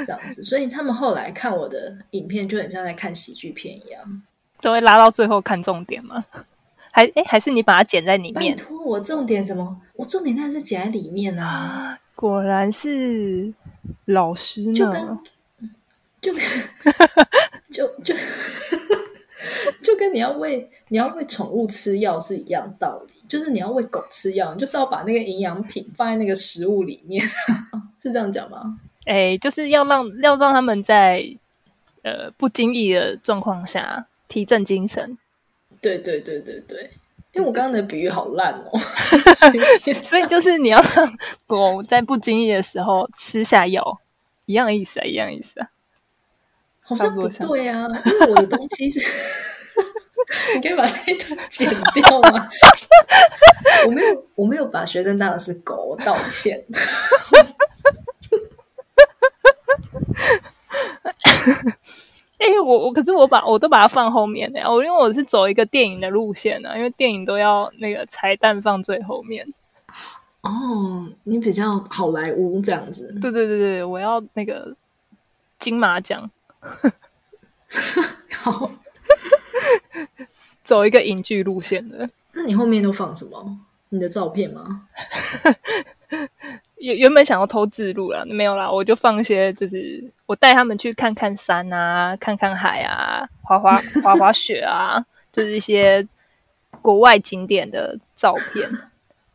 [0.08, 0.42] 这样子。
[0.42, 4.24] 所以他们后来看我的影片，就很像在看喜剧片一样，
[4.62, 6.26] 都会拉到最后看重点吗？
[6.94, 8.56] 还哎，还是你把它剪在里面？
[8.56, 9.82] 拜托，我重点怎么？
[9.96, 11.98] 我重点当然是剪在里面啊！
[12.14, 13.52] 果然是
[14.06, 15.20] 老师呢，
[16.22, 16.42] 就跟
[17.72, 18.16] 就就就
[19.82, 27.20] 就跟你要喂你要喂宠物吃药是一样道理，就是你要喂狗吃药，就是要把那个营养品放在那个食物里面，
[28.04, 28.78] 是这样讲吗？
[29.06, 31.26] 哎，就是要让要让他们在
[32.04, 35.18] 呃不经意的状况下提振精神。
[35.84, 36.90] 对对对对对，
[37.34, 38.80] 因为我刚刚的比喻好烂哦，
[40.02, 41.06] 所以就是你要让
[41.46, 44.00] 狗在不经意的时候吃下药，
[44.46, 45.68] 一样意思啊，一样意思啊，
[46.82, 49.02] 好像不对啊，因为我的东西是，
[50.56, 52.48] 你可以把这段剪掉吗？
[53.86, 56.64] 我没有，我没有把学生当成是狗，我道歉。
[62.64, 69.54] 哎，我我可是我把我都把它放后面的，我因为我是走一个电影的路线呢，因为电影都要那个彩蛋放最后面。
[70.42, 73.08] 哦，你比较好莱坞这样子？
[73.22, 74.76] 对对对对，我要那个
[75.60, 76.30] 金马奖。
[78.44, 78.70] 好，
[80.64, 82.10] 走一个影剧路线的。
[82.34, 83.60] 那你后面都放什么？
[83.90, 84.88] 你的照片吗？
[86.84, 96.06] 原原本想要偷自录了，没有啦，我就放一些就是我我带他们去看看山啊，看看海啊，滑滑 滑滑雪啊，就是一些
[96.82, 98.68] 国外景点的照片。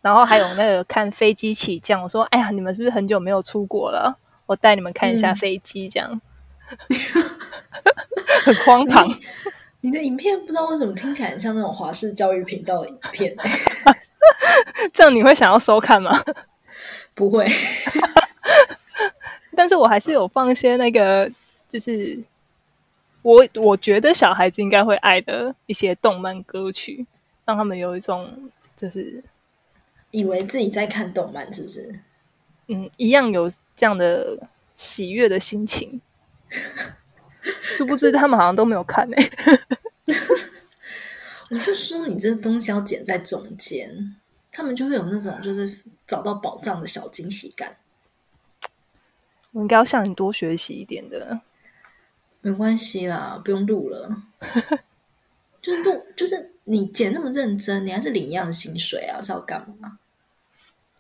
[0.03, 4.17] 然后还有那个看飞机起降，我说：“哎呀，你们是不是很久没有出国了？
[4.47, 6.21] 我带你们看一下飞机，这样
[8.45, 9.09] 很荒唐。”
[9.81, 13.35] 你的影片不知道为什么听起来很像那种华视教育频道的影片，
[14.93, 16.13] 这样你会想要收看吗？
[17.19, 17.45] 不会，
[19.57, 21.29] 但是我还是有放一些那个，
[21.69, 22.17] 就是
[23.23, 27.05] 我我觉得小孩子应该会爱的一些动漫歌曲，
[27.45, 29.21] 让他们有一种就是
[30.13, 31.99] 以为自己在看动漫，是不是？
[32.69, 36.01] 嗯，一样有这样的喜悦的心情。
[37.41, 39.17] 殊不知他们好像都没有看呢。
[41.51, 44.15] 我就说你这东西要剪在中间，
[44.53, 45.69] 他们就会有那种就是
[46.09, 47.77] 找到宝藏的小惊喜感。
[49.53, 51.41] 我应该要向你多学习一点的。
[52.41, 54.25] 没关系啦，不用录了。
[55.63, 59.99] 就是录，就是你剪那么认真，你还是领一样的薪水啊，是要干嘛？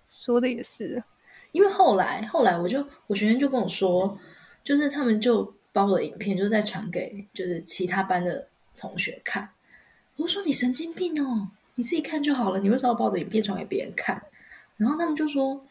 [0.09, 1.03] 说的也是，
[1.51, 4.17] 因为后来后来，我就我学生就跟我说，
[4.63, 5.53] 就是他们就。
[5.71, 9.49] 把我的影片就再传给就是其他班的同学看，
[10.17, 14.21] 我说你神经病哦，你自己看就好了，你为什么要把我的影片传给别人看？
[14.79, 15.63] 然后他们就说，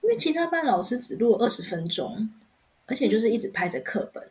[0.00, 2.30] 因为其他班老师只录了二十分钟，
[2.86, 4.26] 而且就是一直拍着课本，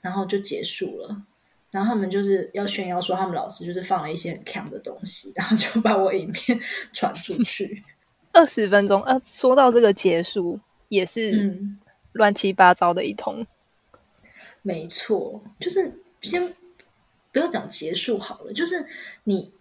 [0.00, 1.22] 然后就结束了。
[1.70, 6.58] 然后他们就是要炫耀说他们老师就是放了一些很强的东西，然后就把我影片
[6.92, 7.84] 传出去。
[8.32, 11.56] 二十分钟，呃，说到这个结束也是
[12.12, 13.46] 乱七八糟的一通。
[14.62, 16.54] 没错，就是先
[17.32, 18.52] 不要讲结束好了。
[18.52, 18.86] 就是
[19.24, 19.52] 你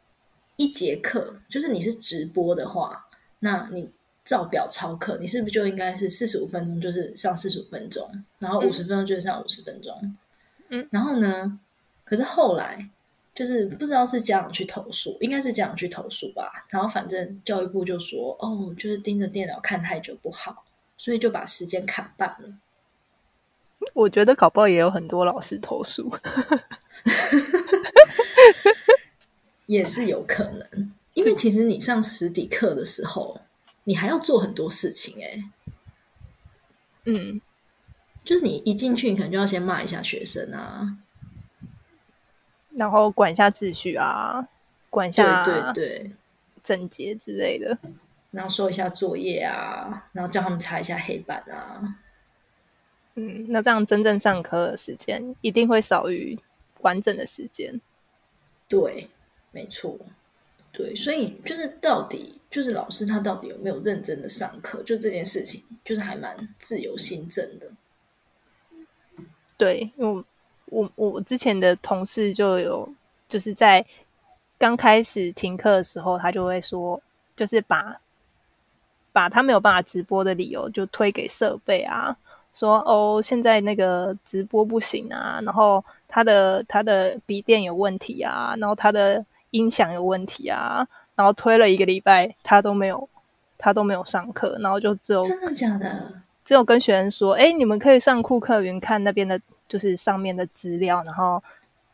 [0.55, 3.07] 一节课，就是你是直播的话，
[3.39, 3.89] 那你
[4.23, 10.15] 照表超课，你是不是就应该是四十五分钟，就是上四十五分钟，然后五十分钟就是上五十分钟。
[10.69, 11.59] 嗯，然后呢？
[12.03, 12.89] 可是后来
[13.35, 16.65] 就是不知道是家长去投诉，应该是家长去投诉吧。
[16.69, 20.65] 然后反正教育部就说，哦，就是盯着电脑看太久不好，
[20.97, 22.51] 所以就把时间砍半了。
[23.93, 26.11] 我觉得搞不好也有很多老师投诉，
[29.67, 30.93] 也是有可能。
[31.13, 33.41] 因为其实你上实体课的时候，
[33.83, 35.43] 你还要做很多事情哎。
[37.05, 37.41] 嗯，
[38.23, 40.97] 就是你一进去，你可能就要先骂一下学生啊，
[42.71, 44.47] 然后管一下秩序啊，
[44.89, 46.11] 管一下对对
[46.61, 47.77] 整洁之类的，
[48.31, 51.97] 然后收一下作业啊，然后叫他们擦一下黑板啊。
[53.15, 56.37] 嗯，那这样真正上课的时间一定会少于
[56.81, 57.81] 完整的时间。
[58.67, 59.09] 对，
[59.51, 59.97] 没错，
[60.71, 67.67] 对，所以就是到底就是老师他到底有没有认真的上课，就这件事情就是还蛮自由心证的。
[69.57, 70.23] 对，因为
[70.65, 72.87] 我我我之前的同事就有
[73.27, 73.85] 就是在
[74.57, 77.01] 刚开始停课的时候，他就会说，
[77.35, 77.99] 就是把
[79.11, 82.15] 把他没有办法直播的理由就推给设备啊。
[82.53, 93.07] 说哦，现在那个直播不行啊，然后他的他的笔电有问题啊，然后他的音响有问题啊，然后推了一个礼拜，他都没有
[93.57, 101.43] 他都没有上课，然后就只有真的假的，只有跟学生说，哎，你们可以上库克云看那边的，就是上面的资料，然后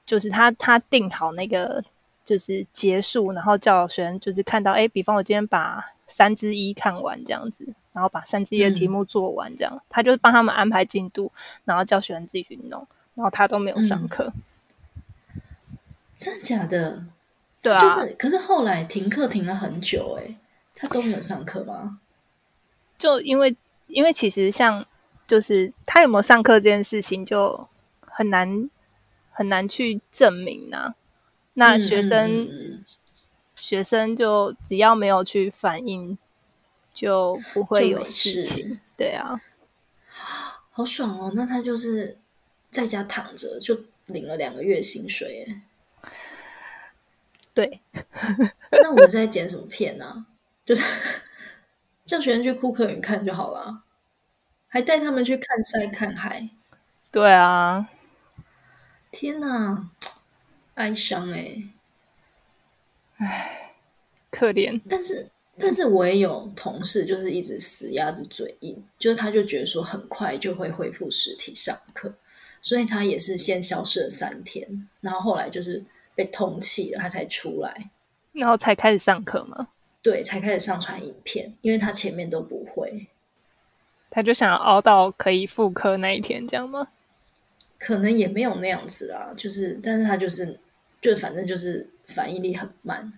[0.06, 1.84] 就是他他定好那个
[2.24, 7.68] 就是结束，然后叫学生就是看到，哎，比方我今天把三之一看完这样子。
[7.96, 11.32] 然后把三之一的题目做完，这样他就帮他们安排进度，
[11.64, 14.34] 然后叫学生自己去弄，然后他都没有上课。
[16.18, 17.06] 真的假的？
[17.66, 20.36] 对啊，就是可是后来停课停了很久，哎，
[20.76, 22.00] 他都没有上课吗？
[22.98, 23.56] 就因为
[23.88, 24.86] 因为其实像
[25.26, 27.68] 就是他有没有上课这件事情，就
[28.02, 28.70] 很难
[29.32, 30.94] 很难去证明啊。
[31.56, 32.84] 那学生
[33.56, 36.18] 学生就只要没有去反映。
[36.96, 39.38] 就不会有事情，对啊，
[40.72, 41.30] 好爽哦！
[41.36, 42.18] 那他就是
[42.72, 45.62] 在家躺着，就领了两个月薪水，哎，
[47.56, 47.82] 对。
[48.70, 50.28] 那我们在剪什么片呢？
[50.64, 50.84] 就是
[52.06, 53.82] 叫学生去库克云看就好了，
[54.68, 56.50] 还带他们去看山看海。
[57.12, 57.90] 对啊，
[59.10, 59.90] 天哪，
[60.76, 61.64] 哀伤哎，
[63.18, 63.74] 唉，
[64.30, 64.80] 可怜。
[64.88, 65.32] 但是。
[65.58, 72.14] 但是我也有同事，就是一直死鸭子嘴硬，就是他就觉得说很快就会恢复实体上课，
[72.62, 75.82] 所以他也是先消失了三天，然后后来就是
[76.16, 77.92] 被通气了，他才出来，
[78.32, 79.68] 然后才开始上课吗？
[80.02, 83.08] 对，才开始上传影片，因为他前面都不会，
[84.10, 86.88] 他就想要熬到可以复课那一天，这样吗？
[87.78, 90.58] 可能也没有那样子啊，就是，但是他就是，
[91.02, 93.12] 就反正就是反应力很慢，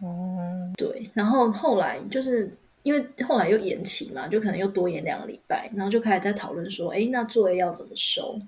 [0.00, 1.10] 哦，对。
[1.12, 2.50] 然后后来就是
[2.82, 8.40] 因为后来又延期嘛，就可能又多延两个礼拜，然后就开始在讨论说，诶，那作业要怎么收？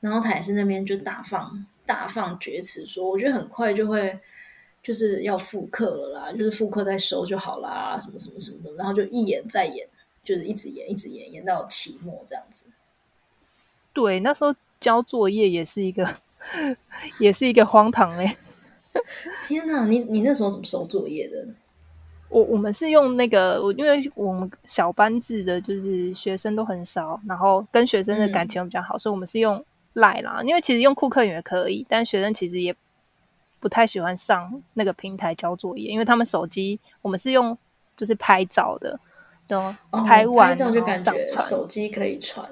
[0.00, 4.18] 然后他也是那边就大放大放厥词说，我觉得很快就会
[4.82, 9.86] 就是要复课了啦，就是复课再收就好啦，什么什么什么的，然后就一演再演，
[10.22, 12.66] 就是一直演一直演，演到期末这样子。
[13.92, 16.16] 对，那时候交作业也是一个，
[17.20, 18.36] 也是一个荒唐哎、
[19.46, 21.46] 天哪，你你那时候怎么收作业的？
[22.28, 29.62] 我我们是用那个，我因为我们小班制的，就是学生都很少，然后跟学生的感情比较好，所以我们是用
[29.94, 30.40] 赖啦。
[30.44, 32.74] 因为其实用库克也可以，但学生其实也
[33.60, 37.56] 不太喜欢上那个平台交作业，因为他们手机我们是用
[37.96, 38.98] 就是拍照的，
[39.46, 40.56] 都哦拍完
[41.38, 42.48] 手机可以传。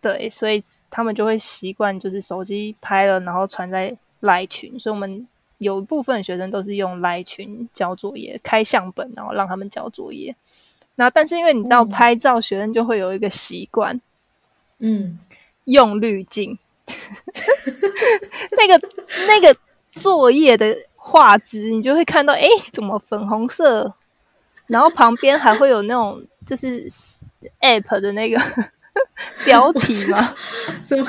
[0.00, 10.34] 对，所以他们就会习惯就是手机拍了，然后传在赖群，所以我们有一部分学生都是用赖群交作业，开相本，然后让他们交作业。
[10.94, 14.00] 那但是因为你知道嗯拍照，学生就会有一个习惯，
[14.78, 15.18] 嗯，
[15.70, 16.58] 用滤镜，
[18.56, 18.88] 那个
[19.26, 19.56] 那个
[19.92, 23.94] 作业的画质，你就会看到，哎，怎么粉红色？
[24.66, 26.86] 然后旁边还会有那种就是
[27.60, 28.40] app 的那个
[29.44, 30.34] 标题吗，
[30.82, 31.06] 什么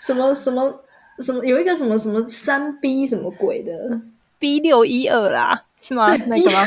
[0.00, 0.84] 什么什么
[1.20, 4.00] 什么，有一个什么什么三 B 什么鬼的
[4.38, 6.16] B 六一二啦，是吗？
[6.18, 6.66] 是那个吗？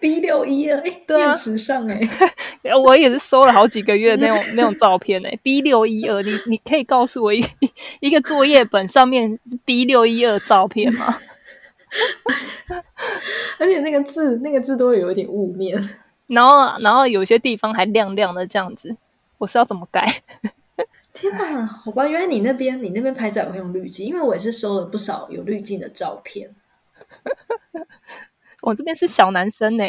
[0.00, 2.00] B 六一二，哎，对啊变时尚哎、
[2.82, 7.44] 我也是搜了好几个月那种 那种照片呢、B 六一二，你你可以告诉我一
[8.00, 11.18] 一个作业本上面 B 六一二照片吗？
[13.58, 15.78] 而且那个字那个字都会有一点雾面。
[16.28, 18.96] 然后然后有些地方还亮亮的这样子，
[19.38, 20.22] 我是要怎么改？
[21.12, 26.54] 天哪，好吧，原来你那边你那边拍照也会用滤镜，因为我也是收了不少有滤镜的照片。
[28.62, 29.84] 我这边是小男生呢、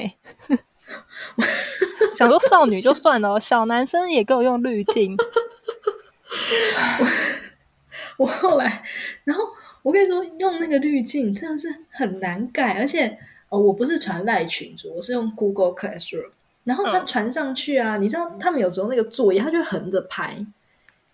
[2.16, 5.16] 想说少女就算了，小男生也给我用滤镜，
[8.18, 8.84] 我后来，
[9.24, 9.44] 然后
[9.84, 13.18] 我跟你说，用那个滤镜真的是很难改，而且
[13.50, 16.30] 哦，我不是传赖群组，我是用 Google Classroom，
[16.64, 17.06] 然后它嗯。
[17.06, 20.46] 传上去啊，你知道他们有时候那个作业，他就会横着拍，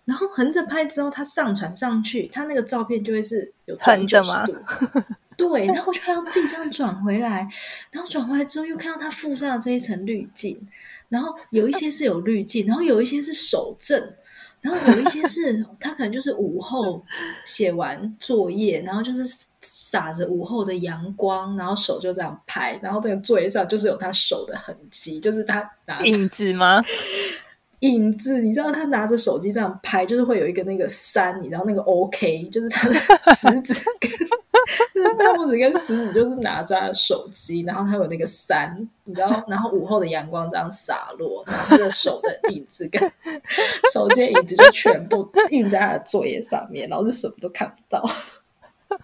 [0.04, 4.62] 然后横着拍之后，他上传上去，他那个照片就会是有转横着吗90度？
[5.38, 7.48] 对，然后我就还要自己这样转回来，
[7.92, 10.60] 然后转回来之后又看到它附上的这一层滤镜，
[11.08, 14.12] 然后有一些是有滤镜，然后有一些是手正，
[14.60, 17.04] 然后有一些是他可能就是午后
[17.44, 19.24] 写完作业，然后就是
[19.60, 26.82] 洒着午后的阳光，然后手就这样拍，然后那个作业上就是有他手的痕迹，就是他拿着影子吗？
[27.80, 32.94] 影子，你知道他拿着手机这样拍，就是会有一个那个三，你知道那个 OK，就是他的
[33.34, 34.10] 食指跟
[34.92, 43.00] 就是大拇指跟食指就是拿着他的手机，然后他有那个三，你知道，然后午后的阳光这样洒落，然后他的手的影子跟
[43.92, 48.04] 手机的影子就全部印在他的作业上面，然后就什么都看不到。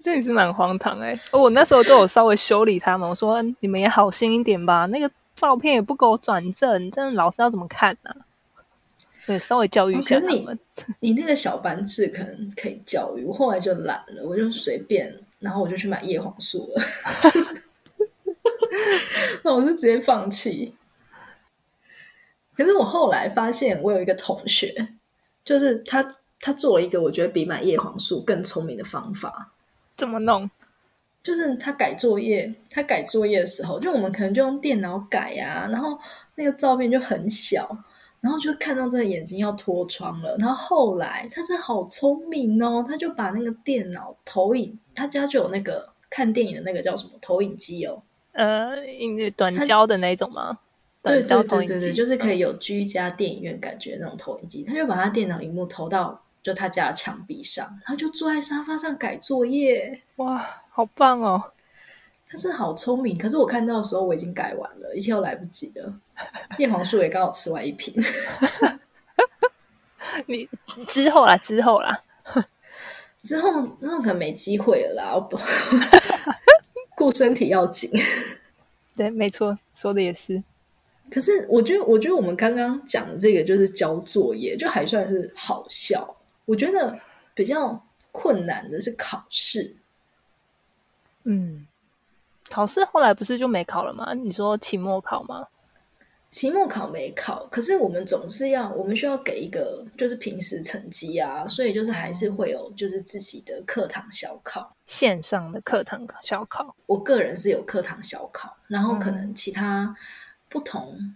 [0.00, 8.10] 这也是蛮荒唐哎、哦我那时候都有稍微修理他们，我说你们也好心一点吧，那个照片也不给我转正，真的老师要怎么看呢、
[9.24, 10.58] 对，稍微教育一下他们。
[10.98, 16.82] 你那个小班制可能可以教育，我后来就懒了，我就随便，然后我就去买叶黄素了，
[19.44, 20.74] 那我就直接放弃。
[22.56, 24.88] 可是我后来发现，我有一个同学，
[25.44, 29.52] 就是他他做了一个我觉得比买叶黄素更聪明的方法，
[29.94, 30.50] 怎么弄？
[31.28, 35.98] 就是他改作业，他改作业的时候，就我们可能就用电脑改啊、然后
[36.36, 37.68] 那个照片就很小，
[38.22, 40.34] 然后就看到这个眼睛要脱窗了。
[40.38, 48.02] 然后后来他是好聪明哦，他就把那个电脑投影，他家就有那个看电影的那个叫什么投影机哦，
[48.32, 48.76] 呃，
[49.36, 50.60] 短焦的那种吗？
[51.02, 60.02] 对对对对对，就是可以嗯有居家电影院感觉的那种投影机，他就把他电脑荧幕投到就他家的墙壁上，然后就坐在沙发上改作业。
[60.16, 61.52] 哇，好棒哦！
[62.30, 65.94] 他真的好聪明，可是我看到的时候我已经改完了，一切都来不及了。
[66.58, 67.94] 叶黄素也刚好吃完一瓶，
[70.26, 70.48] 你
[70.86, 72.02] 之后啦，之后啦，
[73.22, 75.14] 之后之后可能没机会了啦。
[75.14, 75.38] 我不
[76.96, 77.90] 顾身体要紧。
[78.96, 80.42] 对，没错，说的也是。
[81.10, 86.17] 可是我觉得，我觉得我们刚刚讲的这个就是交作业，就还算是好笑。
[86.48, 86.98] 我觉得
[87.34, 89.76] 比较困难的是考试。
[91.24, 91.66] 嗯，
[92.48, 94.14] 考试后来不是就没考了吗？
[94.14, 95.46] 你说期末考吗？
[96.30, 106.74] 期末考没考，可是我们总是要，我们需要给一个就是平时成绩啊，所以就是还是会有就是自己的课堂小考，线上的课堂小考。
[106.86, 109.94] 我个人是有课堂小考，然后可能其他
[110.48, 111.14] 不同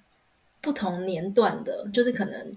[0.61, 2.57] 不同年段的，就是可能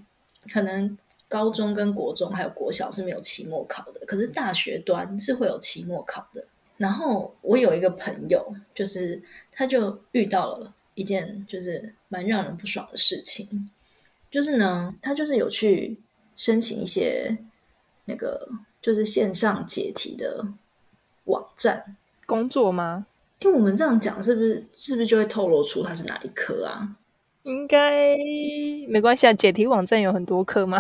[0.52, 0.98] 可能
[1.28, 6.46] 高中跟国中还有国小是没有期末考的，可是大学端是会有期末考的。
[6.78, 9.22] 然后我有一个朋友，就是
[9.52, 10.74] 他就遇到了。
[10.96, 13.70] 一件就是蛮让人不爽的事情，
[14.32, 16.00] 就是呢，他就是有去
[16.38, 17.38] 申请一些
[18.06, 18.48] 那个
[18.82, 20.48] 就是线上解题的
[21.26, 23.08] 网站工作吗？
[23.40, 26.96] 因为我们这样讲，是不是是不是就会透露出他是哪一科啊？
[27.46, 28.18] 应该
[28.88, 30.80] 没关系啊，解题网站有很多课吗？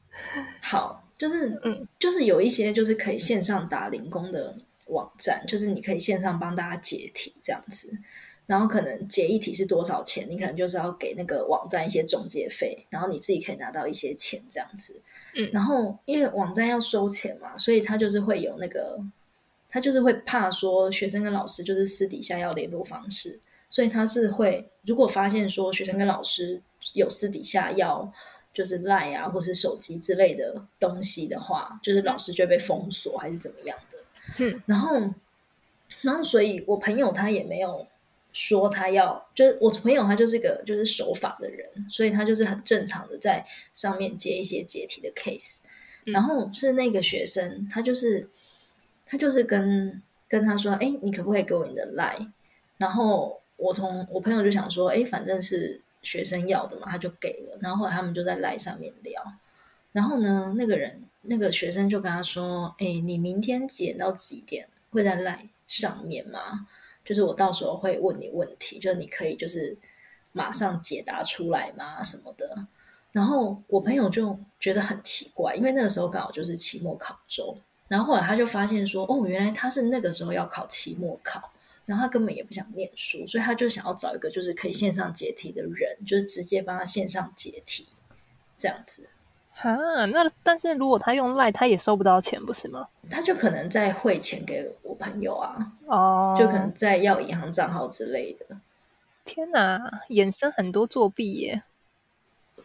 [0.62, 4.56] 好，就是嗯，就是有一些就是可以线上打零工的
[4.86, 7.96] 网站，就是你可以线上帮大家解题这样子。
[8.46, 10.26] 然后可能解一题是多少钱？
[10.30, 15.02] 你可能就是要给那个网站一些中介费，然后你自己可以拿到一些钱这样子。
[15.34, 18.98] 嗯，然后因为网站要收钱嘛，所以他就是会有那个，
[19.68, 23.38] 他就是会怕说学生跟老师就是私底下要联络方式，
[23.68, 26.60] 所以他是会如果发现说学生跟老师
[26.94, 28.12] 有私底下要
[28.52, 33.98] 就是赖啊或是手机之类的东西的话，就是老师就会被封锁还是怎么样的。
[34.44, 34.98] 嗯，然后，
[36.02, 37.86] 然后所以我朋友他也没有。
[38.30, 45.60] 说他要就是我朋友，他就是个就是守法的人，所以他就是很正常的在上面接一些解题的 case。
[46.04, 48.28] 然后是那个学生，他就是
[49.06, 52.30] 他就是跟跟他说：“哎，你可不可以给我你的 line？”
[52.76, 59.22] 然后我同我朋友就想说：“哎，反正是学生要的嘛，他就给了。”然后后来他们就在 line 上面聊。
[59.92, 66.66] 然后呢，那个人那个学生就跟他说：“哎，你明天几点到几点会在 line 上面吗？”
[67.04, 69.76] 就是我到时候会问你问题，就是你可以就是
[70.32, 72.02] 马上解答出来吗？
[72.02, 72.66] 什么的。
[73.12, 77.56] 然后我朋友就觉得很奇怪，因为那个时候刚好就是期末考周。
[77.88, 81.50] 然后后来他就发现说，哦，原来他是那个时候要考期末考，
[81.88, 87.88] 然后他根本也不想念书，所以他就想要找一个就是可以线上解题的人，就是直接帮他线上解题
[88.58, 89.08] 这样子。
[89.52, 89.74] 哈，
[90.04, 92.86] 那但是如果他用赖，他也收不到钱，不是吗？
[93.08, 98.60] 他就可能在汇钱给我朋友啊，哦，就可能在要银行账号之类的。
[99.24, 99.80] 天哪，
[100.10, 101.62] 衍生很多作弊耶！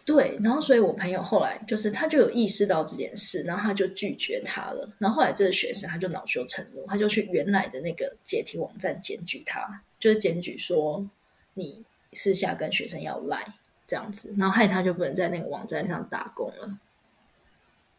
[0.06, 4.90] 对，然后所以我朋友后来就是他就有意识到这件事，然后他就拒绝他了。
[4.98, 11.08] 然后后来这个学生他就恼羞成怒，他就去原来的那个解题网站检举他，就是检举说
[11.54, 11.84] 你
[12.14, 13.46] 私下跟学生要赖
[13.88, 16.78] 这样子，然后害他就不能在那个网站上打工了。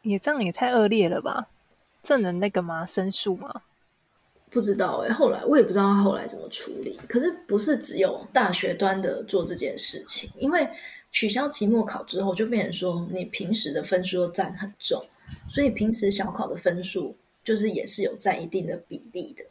[0.03, 1.49] 也这样也太恶劣了吧？
[2.03, 2.84] 这能那个吗？
[2.84, 3.62] 申诉吗？
[4.51, 6.97] 不知道哎，后来我也不知道他后来怎么处理。
[7.09, 10.68] 可是不是只有大学端的做这件事情，因为
[11.14, 15.00] 取消期末考之后，就变成说你平时的分数又占很重，
[15.48, 19.44] 所以平时小考的分数就是也是有占一定的比例的。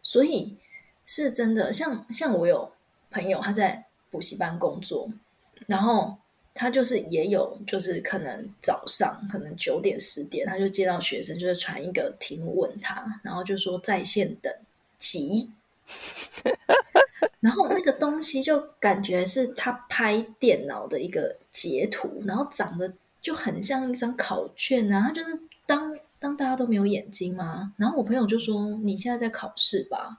[0.00, 0.56] 所以
[1.04, 2.72] 是真的，像像我有
[3.10, 5.08] 朋友他在补习班工作，
[5.66, 6.16] 然后。
[6.56, 14.54] 他就是也有，就是可能早上可能九点十点，他就接到学生就是传一个题目问他，然后就说在线等
[15.00, 15.50] 急，
[17.40, 30.18] 然后那个东西就感觉是他拍电脑的一个截图，然后长得就很像一张考卷啊，他就是当当大家都没有眼睛嘛，然后我朋友就说你现在在考试吧，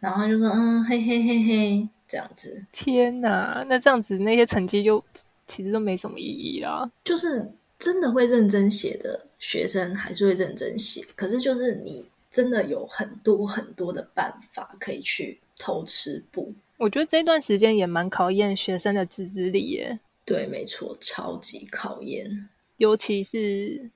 [0.00, 5.02] 然后就说嗯嘿嘿嘿嘿这样子，天哪，那这样子那些成绩就。
[5.44, 16.52] 其实都没什么意义啦，就是真的会认真写的学生还是会认真写，可是就是你真的有很多很多的办法可以去偷吃布。
[16.78, 20.00] 我觉得这段时间也蛮考验学生的自制力耶。
[20.24, 23.90] 对，没错，超级考验，尤其是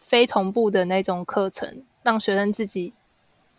[0.00, 2.92] 非同步的那种课程，让学生自己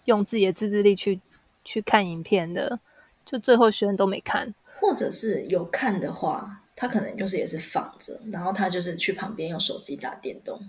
[0.05, 1.21] 用自己的自制力去
[1.63, 2.79] 去看影片的，
[3.25, 6.57] 就最后学生都没看，或者是有看的话。
[6.73, 10.59] 他可能就是也是放着，然后他就是去旁边用手机打电动，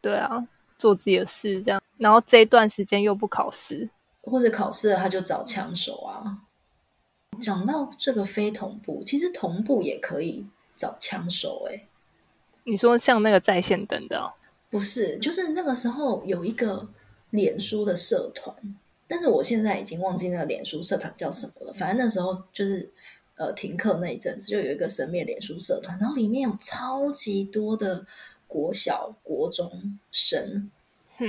[0.00, 0.46] 对啊，
[0.78, 1.82] 做自己的事这样。
[1.98, 3.88] 然后这一段时间又不考试，
[4.22, 6.38] 或者考试了他就找枪手啊。
[7.40, 11.66] 讲到这个非同步，其实同步也可以找枪手。
[11.70, 11.86] 哎，
[12.64, 14.32] 你说像那个在线等的，
[14.70, 16.88] 不是，就是那个时候有一个
[17.30, 18.54] 脸书的社团，
[19.06, 21.72] 但是我现在已经忘记那个脸书社团叫什么了。
[21.72, 22.90] 反正那时候就是。
[23.38, 28.06] 呃，停课那一阵子，就有一个神秘脸书社团，然后里面有超级多的
[28.46, 30.70] 国小、国中生，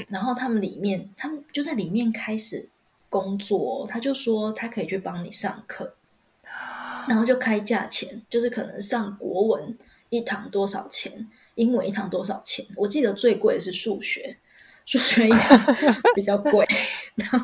[0.10, 2.70] 然后他们里面，他们就在里面开始
[3.10, 3.88] 工作。
[3.90, 5.96] 他就说他可以去帮你上课，
[7.08, 9.78] 然后就开价钱，就是可能上国文
[10.10, 12.66] 一堂多少钱，英文一堂多少钱。
[12.76, 14.38] 我记得最贵的是数学，
[14.86, 15.76] 数学一堂
[16.16, 16.66] 比较贵，
[17.16, 17.40] 然后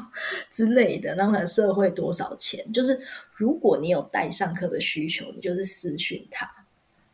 [0.51, 1.15] 之类的。
[1.15, 2.99] 然后可能社会多少钱，就是
[3.35, 6.49] 如果你有带上课的需求，你就是私讯他，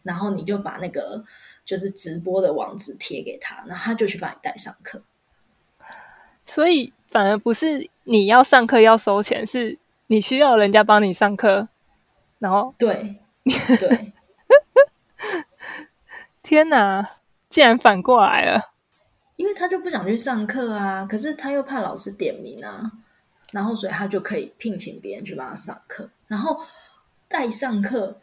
[0.02, 1.24] 然后你就把那个
[1.66, 5.02] 就是直播的网址贴给他，然后他就去帮你带上课。
[6.50, 9.78] 所以反而不是你要上课要收钱，是
[10.08, 11.68] 你需要人家帮你上课，
[12.40, 13.18] 然后对
[13.80, 14.12] 对，
[16.42, 17.08] 天哪，
[17.48, 18.74] 竟然反过来了！
[19.36, 22.92] 因为他就不想去上课啊，可是他又怕老师点名啊，
[23.52, 26.60] 然后所以他就可以聘请别人去帮他上课，然后
[27.28, 28.20] 代上课。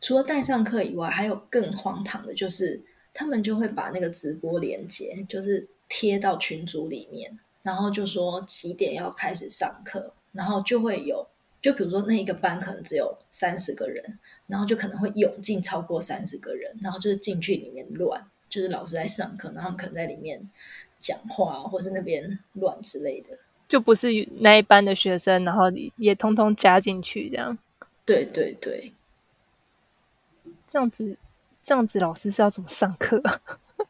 [0.00, 2.78] 除了代上课以外，还有更荒唐的，就是
[3.14, 7.38] 他们就会把那个直播连接，就是贴到群组里面。
[7.64, 11.26] 然后就说几点要开始上课，然后就会有，
[11.62, 20.46] 就比如说那一个班可能只有三十个人，然后就可能会涌进超过三十个人，然后就是进去里面乱，就是老师在上课，然后他们可能在里面
[21.00, 24.08] 讲话，或是那边乱之类的，就不是
[24.40, 25.62] 那一班的学生，然后
[25.96, 27.56] 也通通加进去这样。
[28.04, 28.92] 对对对，
[30.68, 31.16] 这样子，
[31.64, 33.22] 这样子老师是要怎么上课？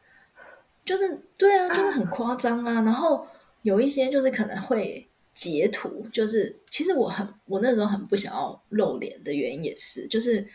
[0.85, 3.27] 就是对啊，就是很夸张啊，然后。
[3.65, 10.47] 有一些就是可能会截图，就是其实我很我那时候很不想要露脸的原因也是，就是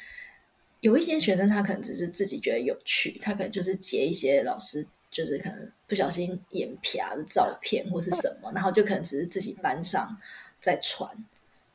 [0.79, 10.17] 有一些学生他可能只是自己觉得有趣，他可能就是截一些老师就是可能不小心眼皮的照片或是什么，然后就可能只是自己班上
[10.61, 11.11] 在传，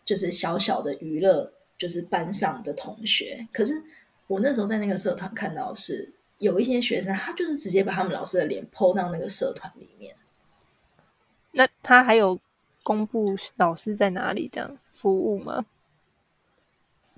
[0.05, 3.45] 就是小小的娱乐，就是班上的同学。
[3.51, 3.73] 可是
[4.27, 10.15] 我那时候在那个社团看到是有一些学生，他就是直接把他们老师的脸 PO 到那个社团里面。
[11.57, 12.37] 那他还有
[12.83, 15.65] 公布老师在哪里这样服务吗？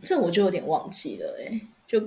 [0.03, 1.99] 这我就有点忘记了，哎，就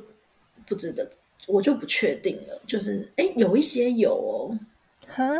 [0.64, 1.10] 不值得，
[1.48, 2.62] 我就不确定了。
[2.66, 4.56] 就是，哎，有一些有哦，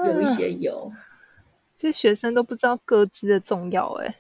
[0.05, 0.93] 有一些有，
[1.77, 4.17] 这学生都不知道各自的重要，哎，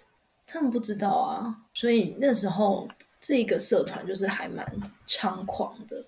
[0.46, 1.56] 他们不知道啊。
[1.74, 2.88] 所以那时候
[3.20, 4.64] 这个社团就是还蛮
[5.08, 6.04] 猖狂的。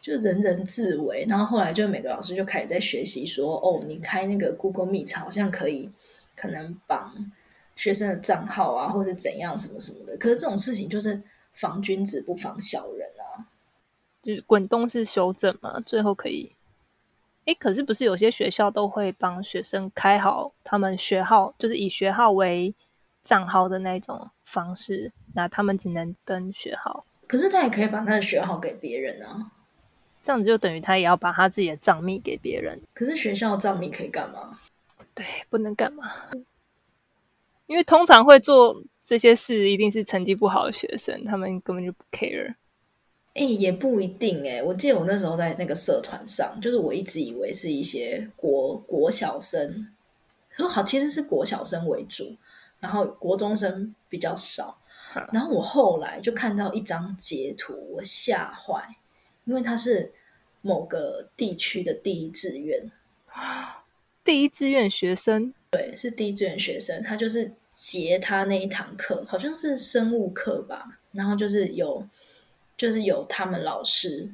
[0.00, 5.90] 就人人自危，然后后来就每个老师就开始在学习说：“哦，你开那个 Google Meet 好像可以，
[6.36, 7.12] 可能绑
[7.76, 11.22] 学生的账号啊，或者怎样什么什么的。”可是这种事情就是
[11.52, 13.50] 防君子不防小人啊，
[14.22, 16.52] 就是滚动式修正嘛，最后可以。
[17.44, 22.74] 哎，可是不是有些学校都会帮学生开好他们学号，就是以学号为
[23.22, 27.04] 账号的那种方式，那他们只能登学号。
[27.26, 29.52] 可是他也可以把他的学号给别人啊。
[30.28, 32.78] 这样子就等于他也要把他自己的账密给别人。
[32.92, 34.54] 可是学校账密可以干嘛？
[35.14, 36.04] 对，不能干嘛？
[37.66, 42.56] 因为通常会做这些事，一定是成绩不好的学生，他们根本就不 care。
[43.32, 44.62] 哎，也不一定哎。
[44.62, 49.88] 我记得我那时候在那个社团上，就是我一直以为是一些国国小生，
[50.58, 52.36] 好，其实是国小生为主，
[52.80, 54.78] 然后国中生比较少。
[55.32, 58.94] 然后我后来就看到一张截图，我吓坏。
[59.44, 60.12] 因为他是
[60.68, 62.92] 某个地区的第一志愿，
[64.22, 67.02] 第一志愿学生，对，是第一志愿学生。
[67.02, 71.00] 他就是截他那一堂课，好像是生物课吧。
[71.12, 72.06] 然后就是有，
[72.76, 74.28] 就是有他们老师，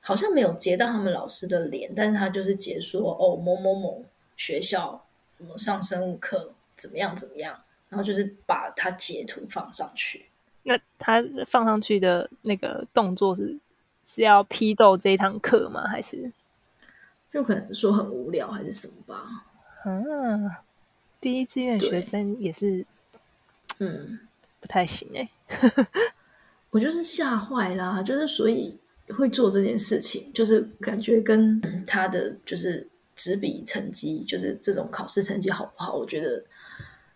[0.00, 4.04] 好像没有截到他们老师的脸，但是他就是截说哦，某某某
[4.36, 5.04] 学校
[5.36, 10.26] 什么上生物课怎么样怎么样，然后就是把他截图放上去。
[10.62, 13.58] 那他放上去的那个动作是？
[14.06, 15.86] 是要批斗这一堂课吗？
[15.88, 16.32] 还是
[17.32, 19.44] 就可能说很无聊，还是什么吧？
[19.84, 20.50] 嗯，
[21.20, 22.86] 第一志愿学生也是，
[23.78, 24.20] 嗯，
[24.60, 25.28] 不太行哎。
[26.70, 28.76] 我就是吓坏啦，就是所以
[29.16, 35.94] 会做这件事情，就是感觉跟他的就是纸笔成绩，就是这种考试成绩好不好？
[35.94, 36.42] 我觉得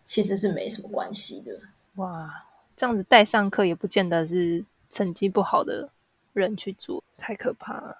[0.04, 1.58] 其实是没什么关系的。
[1.96, 2.44] 哇，
[2.76, 5.90] 这样子带上课也不见得是成绩不好的。
[6.32, 7.96] 人去做太可怕了，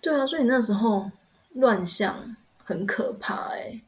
[0.00, 1.10] 对啊，所以那时候
[1.54, 3.80] 乱象很可怕哎。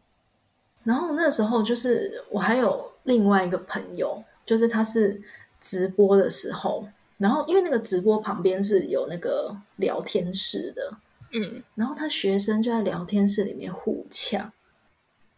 [0.84, 5.20] 然后那时候就是我还有另外一个朋友，就是他是
[5.60, 10.96] 直播的时候，然后因为那个直播旁边是有那个聊天室的，
[11.32, 14.52] 嗯，然后他学生就在聊天室里面互呛，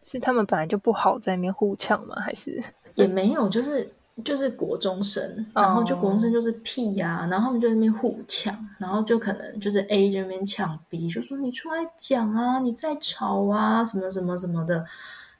[0.03, 2.15] 是他们本来就不好在那边互呛吗？
[2.21, 2.63] 还是
[2.95, 3.91] 也没有，就是。
[4.23, 14.85] 就是国中生，然后就国中生就是屁呀，然后他们就在那边互呛，然后就可能就是 A 这边呛 B，就说你出来讲啊，你在吵啊，什么什么什么的，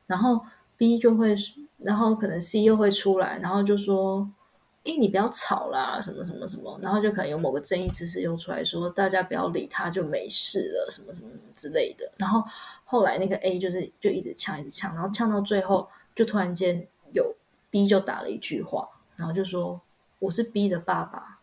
[0.08, 0.42] 然后
[0.76, 1.36] B 就会，
[1.78, 4.28] 然后可能 C 又会出来，然后就说
[4.86, 12.12] 哎，你不要吵啦，什么什么什么，然后就可能有某个正义之士又出来说，大家不要理他，就没事了，什么什么什么之类的。
[12.18, 12.44] 然后
[12.84, 17.34] 后来那个 A 就是就一直呛，一直呛，然后呛到最后，就突然间有
[17.74, 19.82] B 就打了一句话，然后就说
[20.20, 21.40] ：“我是 B 的爸爸，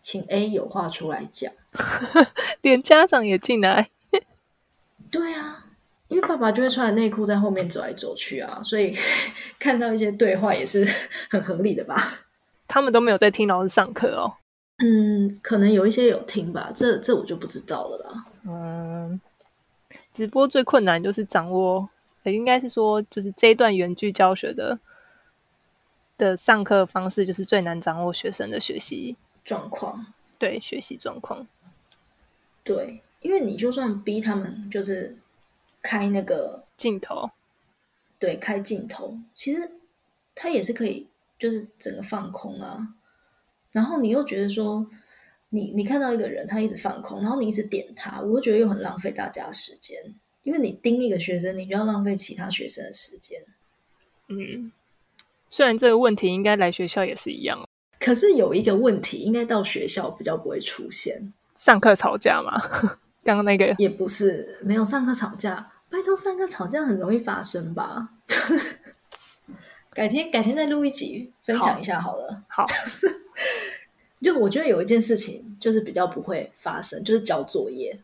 [0.00, 1.52] 请 A 有话出来讲。
[2.62, 3.90] ”连家长也进来。
[5.10, 5.66] 对啊，
[6.08, 8.96] 因为爸爸就会穿着内裤在后面走来走去啊，所以
[9.60, 10.88] 看到一些对话也是
[11.28, 12.20] 很合理的吧。
[12.66, 14.32] 他们都没有在听老师上课哦。
[14.78, 18.24] 嗯，可能有一些有听吧，这这我就不知道了啦。
[18.46, 19.20] 嗯，
[20.10, 21.86] 直播最困难就是掌握，
[22.22, 24.78] 应该是说就是这一段原句教学的
[26.16, 30.12] 的上课方式，就是最难掌握学生的学习状况。
[30.38, 31.46] 对，学习状况。
[32.62, 35.16] 对，因为你就算逼他们，就是
[35.82, 37.30] 开那个镜头，
[38.18, 39.70] 对，开镜头，其实
[40.34, 41.08] 他也是可以。
[41.36, 42.94] 就是整个放空啊，
[43.72, 44.86] 然后你又觉得说，
[45.50, 49.98] 你你看到一个人他一直放空，然后你一直点他，我觉得又很浪费大家时间，
[50.42, 53.42] 因为你盯一个学生，你就要浪费其他学生的时间。
[54.28, 54.72] 嗯，
[55.56, 57.56] 虽然这个问题应该来学校也是一样，
[58.00, 62.60] 可是有一个问题，应该到学校比较不会出现，上课吵架嘛？
[63.22, 68.08] 刚刚那个也不是没有上课吵架，拜托上课吵架很容易发生吧？
[68.26, 68.78] 就是。
[69.92, 72.42] 改天改天再录一集分享一下好了。
[72.48, 72.66] 好，
[74.20, 77.96] 就我觉得有一件事情就是比较不会发生，就是交作业。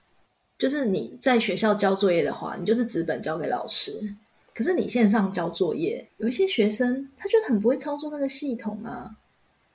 [0.57, 4.15] 就是你在学校交作业的话，你就是纸本交给老师。
[4.61, 9.17] 可是你线上交作业，有一些学生他就很不会操作那个系统啊。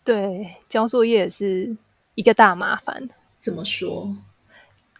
[0.04, 1.76] 对，交作业是
[2.14, 3.10] 一个大麻烦。
[3.40, 4.16] 怎么说？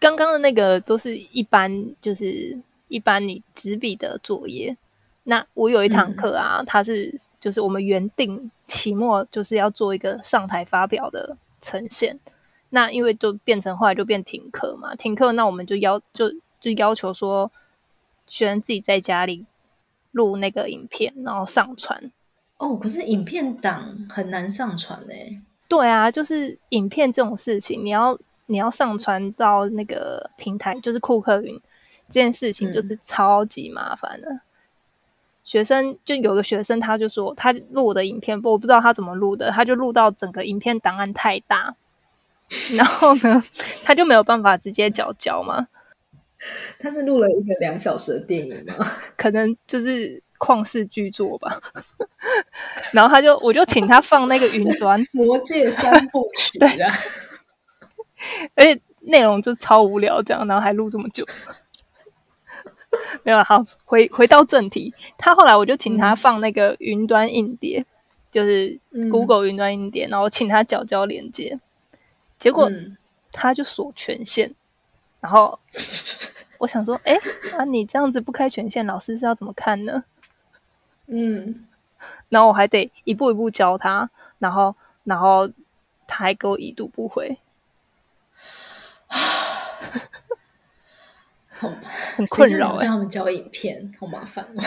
[0.00, 2.58] 刚刚的那个都是一般，就是
[2.88, 4.76] 一般你纸笔的作业。
[5.22, 12.18] 那我有一堂课啊，它是就是我们原定期末就是要做一个上台发表的呈现，
[12.70, 16.28] 那因为就变成后来就变停课嘛，停课那我们就要就
[16.60, 17.52] 就要求说
[18.26, 19.46] 学生自己在家里
[20.16, 22.10] 录那个影片，然后上传。
[22.56, 25.14] 哦，可是影片档很难上传呢。
[25.68, 31.60] 对啊，就是影片这种事情，你要你要上传到那个平台，就是库克云
[32.08, 34.40] 这件事情，就是超级麻烦的。
[35.44, 41.76] 学生就有个学生，他就说他录我的影片，我不知道他怎么录的，他就录到整个影片档案太大，
[42.76, 43.42] 然后呢，
[43.84, 45.68] 他就没有办法直接缴交嘛。
[46.78, 48.74] 他是录了一个两小时的电影吗？
[49.16, 51.58] 可能就是旷世巨作吧。
[52.92, 56.94] 然后他就我就请他放那个云端《魔界三部曲》对啊，
[58.54, 61.24] 而且内容就超无聊，这样然后还录这么久。
[63.24, 64.94] 没有好，回回到正题。
[65.18, 67.84] 他后来我就请他放那个云端硬碟，
[68.30, 68.78] 就是
[69.10, 71.58] Google 云端硬碟，然后请他缴交连接，
[72.38, 72.70] 结果
[73.32, 74.54] 他就锁权限。
[75.20, 75.58] 然后
[76.58, 77.18] 我想说，哎，
[77.56, 80.04] 啊，你这样子不开权限，老师是要怎么看呢？
[81.06, 81.66] 嗯，
[82.28, 85.48] 然后我还得一步一步教他，然后然后
[86.06, 87.38] 他还给我已读不回。
[91.48, 94.62] 很困扰，叫他们教影片，好麻烦哦。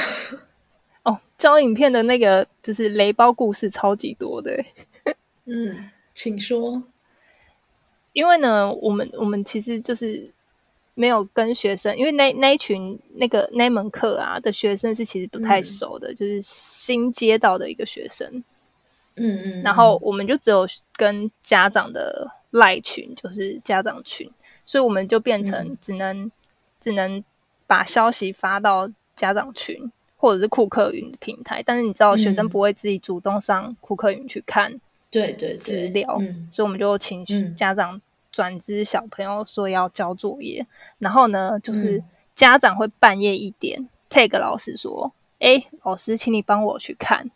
[1.04, 4.64] 哦，教影片的那个就是雷包故事超级多的。
[5.46, 6.84] 嗯，请说。
[8.14, 10.34] 因为呢，我们我们其实就是
[11.00, 18.44] 没有跟学生，因为那那一群那个那门课啊的学生是其实不太熟的，就是新接到的一个学生。
[19.16, 19.62] 嗯嗯。
[19.64, 24.30] 然后我们就只有跟家长的赖群，就是家长群，
[24.66, 26.30] 所以我们就变成只能。
[26.82, 27.22] 只能
[27.68, 34.80] 把消息发到家长群或者是库克云平台，但是你知道学生不会自己主动上库克云去看
[35.12, 36.08] 对对资料，
[36.50, 38.00] 所以我们就请家长
[38.40, 40.66] 转知小朋友说要交作业，
[41.00, 42.02] 然后呢，就是
[42.34, 47.30] 家长会半夜一点 take 老师说：“哎，老师，请你帮我去看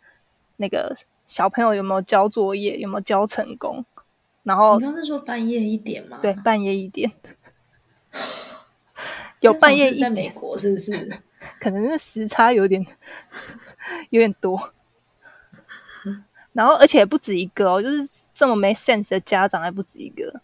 [0.56, 0.96] 那个
[1.26, 3.84] 小朋友有没有交作业，有没有交成功。”
[4.44, 6.20] 然后你刚才说半夜一点吗？
[6.22, 7.12] 对，半夜一点。
[9.40, 11.20] 有半夜一在美国是不是？
[11.60, 12.82] 可能那时差有点
[14.08, 14.72] 有点多，
[16.54, 20.40] 然后而且不止一个哦，就是这么没 sense 的家长还不止一个，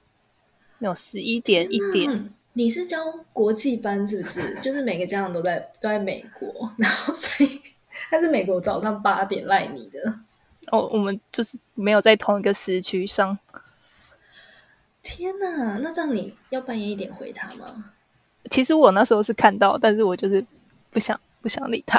[0.81, 2.31] 有十一点一点。
[2.53, 4.59] 你是教国际班是不是？
[4.61, 7.61] 就是每个家长都在都在美国，然后所以
[8.11, 10.19] 他是美国早上八点赖你的
[10.73, 10.89] 哦。
[10.93, 13.39] 我们就是没有在同一个时区上。
[15.03, 17.93] 天哪，那这样你要半夜一点回他吗？
[18.51, 20.45] 其实我那时候是看到，但是我就是
[20.91, 21.99] 不想不想理他。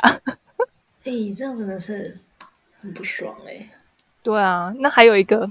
[1.06, 2.18] 哎，这样真的是
[2.82, 3.70] 很不爽哎。
[4.22, 5.50] 对啊，那还有一个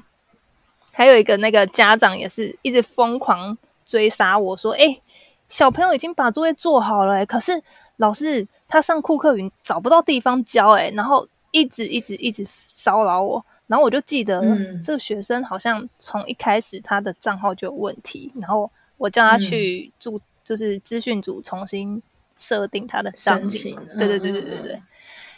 [0.92, 5.00] 还有一个那个家长也是一直疯狂追杀我说：“哎，
[5.48, 7.62] 小朋友已经把作业做好了，可是
[7.96, 13.44] 老师他上库克云找不到地方教，哎，然后一直一直一直骚扰我。
[13.66, 14.42] 然后我就记得
[14.82, 22.02] 这个学生好像从一开始他的账号就有问题，然后我叫他去注，就是资讯组重新
[22.36, 23.76] 设定他的申请。
[23.96, 24.82] 对对对对对对。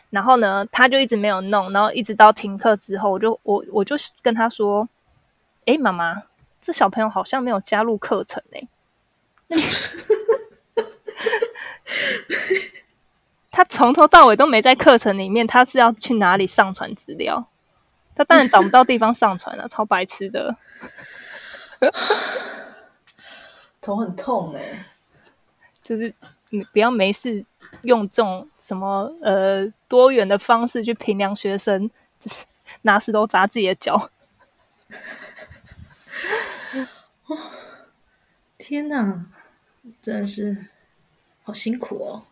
[0.09, 4.89] 然后呢，他就一直没有弄，然后一直到停课之后，我就我我就跟他说。
[5.67, 6.25] 哎，妈妈，
[6.61, 8.69] 这小朋友好像没有加入课程哎。
[13.51, 17.49] 他从头到尾都没在课程里面，他是要去哪里上传资料？
[18.15, 20.57] 他当然找不到地方上传了，超白痴的。
[23.81, 24.87] 头很痛哎，
[25.83, 26.15] 就是
[26.51, 27.45] 你不要没事
[27.83, 32.45] 用这种什么呃多元的方式去评量学生，就是
[32.83, 34.11] 拿石头砸自己的脚。
[38.59, 39.27] 天哪，
[40.01, 40.67] 真的是
[41.43, 42.23] 好辛苦哦，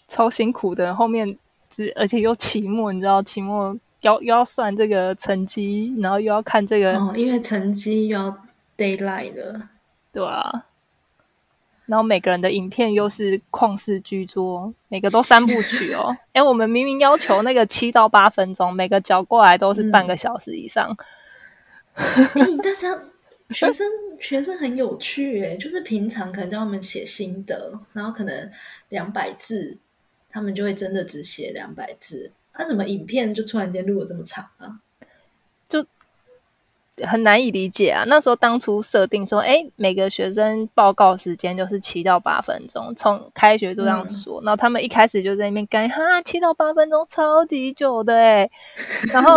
[0.07, 0.95] 超辛苦的。
[0.95, 1.37] 后面
[1.69, 8.37] 只而且又期末，你知道，期末要又要算这个成绩，然后又要看这个，哦，因为成绩又要
[8.75, 9.69] d a y l i g h t 的，
[10.11, 10.65] 对啊。
[11.85, 16.17] 然后每个人的影片又是旷世巨作，每个都三部曲哦。
[16.33, 20.97] 哎，我们明明要求那个七到八分钟，每个交过来都是半个小时以上。
[21.95, 22.99] 大家。
[23.49, 23.87] 学生
[24.19, 28.51] 学生很有趣诶，就是平常可能叫他们写心得，然后可能
[28.89, 29.77] 两百字，
[30.29, 32.31] 他们就会真的只写两百字。
[32.57, 34.79] 那怎么影片就突然间录了这么长啊？
[36.95, 38.03] 就很难以理解啊！
[38.07, 44.41] 那时候当初设定说，哎，每个学生报告时间就是七到八分钟，从开学就这样说。
[44.43, 48.49] 然后他们一开始就在那边干哈，七到八分钟超级久的哎，
[49.13, 49.35] 然后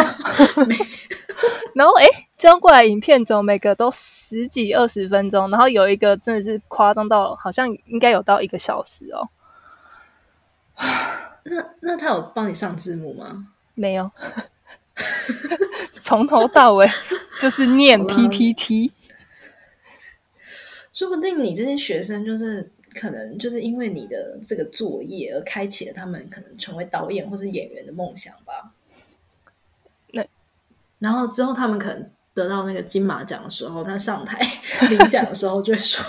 [1.74, 2.06] 然后哎。
[2.38, 9.28] 交过来影片，中每个都十几二十分钟，然后有一个真的是夸张到，好像应该有到一个小时哦。
[11.42, 13.48] 那那他有帮你上字幕吗？
[13.74, 14.08] 没有，
[16.00, 16.86] 从头到尾
[17.40, 18.92] 就是念 PPT。
[20.92, 28.72] 说不定你这些学生就是可能就是因为你的这个作业而开启了他们可能成为导演或是演员的梦想吧。
[30.12, 30.26] 那
[30.98, 32.10] 然后之后他们可能。
[32.34, 34.38] 得到那个金马奖的时候，他上台
[34.90, 36.00] 领奖的时候就会说：“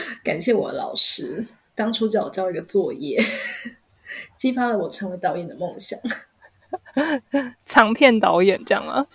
[0.22, 3.20] 感谢我的老师，当初叫我交一个作业，
[4.38, 5.98] 激发了我成为导演的梦想。”
[7.64, 9.06] 长片导演这样吗？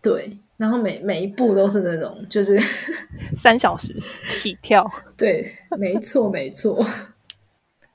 [0.00, 2.58] 对，然后每每一部都是那种，就是
[3.36, 3.94] 三小时
[4.26, 4.88] 起跳。
[5.16, 6.86] 对，没错，没错，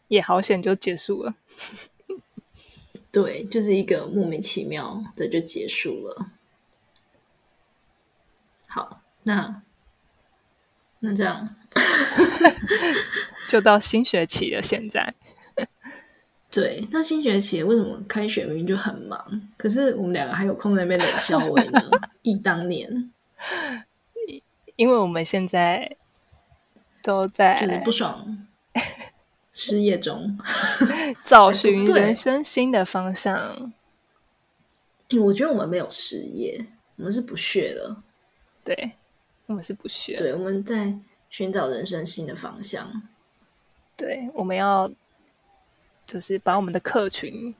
[0.09, 1.33] 也好险就结束了。
[3.11, 6.27] 对，就是一个莫名其妙的就结束了。
[8.67, 9.61] 好，那
[10.99, 11.55] 那这样
[13.47, 14.61] 就到新学期了。
[14.61, 15.13] 现在，
[16.53, 21.81] 对，那新学期为什么开学明明就很忙，可是我们两个还有空在那边冷笑伟呢？
[22.21, 23.11] 忆当年，
[24.77, 25.97] 因为我们现在
[27.01, 28.47] 都在就是不爽
[29.51, 30.37] 失业中，
[31.23, 33.73] 找寻人生新的方向。
[35.19, 36.63] 我觉得我们没有失业，
[36.97, 38.03] 我们是不屑了。
[38.63, 38.91] 对，
[39.47, 40.17] 我们是不屑。
[40.17, 40.93] 对，我们在
[41.29, 43.01] 寻找人生新的方向。
[43.95, 44.91] 对，我们要
[46.13, 47.55] 就是把我们的客群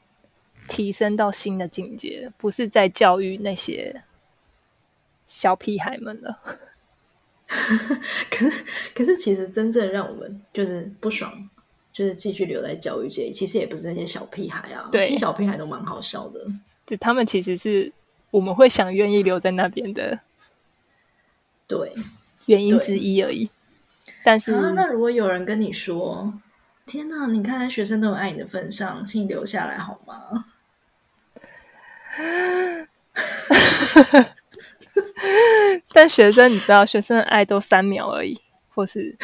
[0.68, 4.04] 提升到新的境界，不是在教育那些
[5.26, 6.40] 小屁孩们了。
[8.30, 11.50] 可是，可是，其实真正让我们就是不爽，
[11.92, 14.88] 就是继续留在教育界，其实也不是那些小屁孩啊。
[14.92, 16.46] 对，小屁孩都蛮好笑的。
[16.86, 17.92] 就他们其实是
[18.30, 20.20] 我们会想愿意留在那边的。
[21.66, 21.92] 对，
[22.46, 23.50] 原因之一而已。
[24.24, 26.32] 但是，那如果有人跟你说
[26.86, 30.46] ：“天哪，你看在学生都有爱你的份上，请你留下来好吗？”
[35.94, 39.16] 但学生，你知道，学生的爱都三秒而已，或是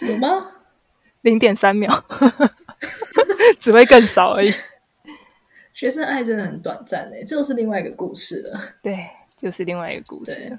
[0.00, 0.52] 有吗？
[1.22, 2.04] 零点三秒，
[3.58, 4.52] 只会更少而已。
[5.72, 8.60] 学生爱真的很短暂诶，这又是另外一个故事了。
[8.82, 9.08] 对。
[9.36, 10.58] 就是另外一个故事。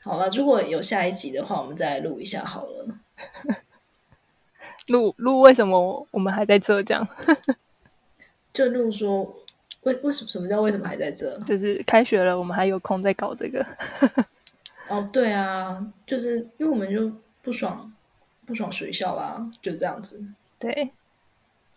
[0.00, 2.86] 好了，如果有下一集的话，我们再录一下好了。
[4.88, 6.82] 录录，为什么我们还在这？
[6.82, 7.06] 这样
[8.52, 9.24] 就路说，
[9.82, 10.28] 为为什么？
[10.28, 11.36] 什么叫为什么还在这？
[11.40, 13.64] 就是开学了，我们还有空在搞这个。
[14.88, 17.10] 哦，对啊，就是因为我们就
[17.42, 17.92] 不爽
[18.46, 20.24] 不爽学校啦，就这样子。
[20.58, 20.90] 对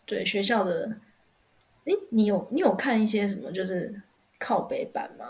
[0.06, 0.98] 对，学校的，
[1.86, 3.52] 哎，你有你有看一些什么？
[3.52, 4.02] 就是。
[4.38, 5.26] 靠北版吗？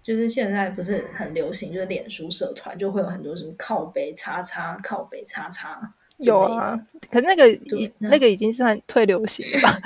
[0.00, 5.92] 就是现在不是很流行，就是脸书社团就会有很多什么靠北叉叉、靠北叉叉。
[6.18, 6.78] 有啊，
[7.10, 9.80] 可那个已那个已经算退流行了吧？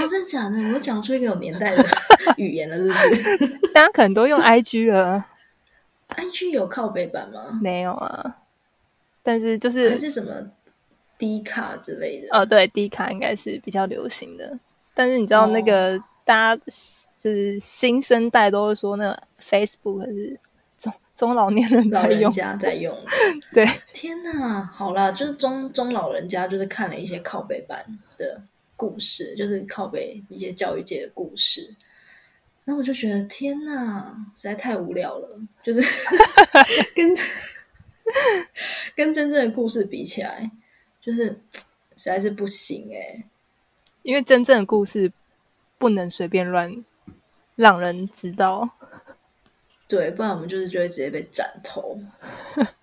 [0.00, 0.58] 哦， 真的假的？
[0.74, 1.84] 我讲出一个有年代的
[2.36, 3.58] 语言了，是不是？
[3.72, 5.24] 大家可能都用 IG 了。
[6.16, 7.58] IG 有靠北版吗？
[7.62, 8.38] 没有啊。
[9.22, 10.32] 但是就是还是什么
[11.16, 14.58] 低卡之类的哦，对，低卡应该是比较流行的。
[14.94, 16.62] 但是你知道那个大家
[17.20, 20.38] 就是新生代都会说，那 Facebook 是
[21.14, 22.96] 中中老年人老人家在用。
[23.52, 27.84] 对，天哪，好了，就是中中老人家就是看了一些靠北版
[28.16, 28.42] 的
[28.76, 31.74] 故事，就是靠北一些教育界的故事。
[32.64, 35.80] 那我就觉得天哪，实在太无聊了，就是
[36.94, 37.14] 跟。
[38.94, 40.50] 跟真正的故事比起来，
[41.00, 41.28] 就是
[41.96, 43.24] 实在是不行哎。
[44.02, 45.10] 因为真正的故事
[45.78, 46.84] 不能随便乱
[47.56, 48.68] 让人知道，
[49.92, 52.00] 对，不然我们就是就会直接被斩头，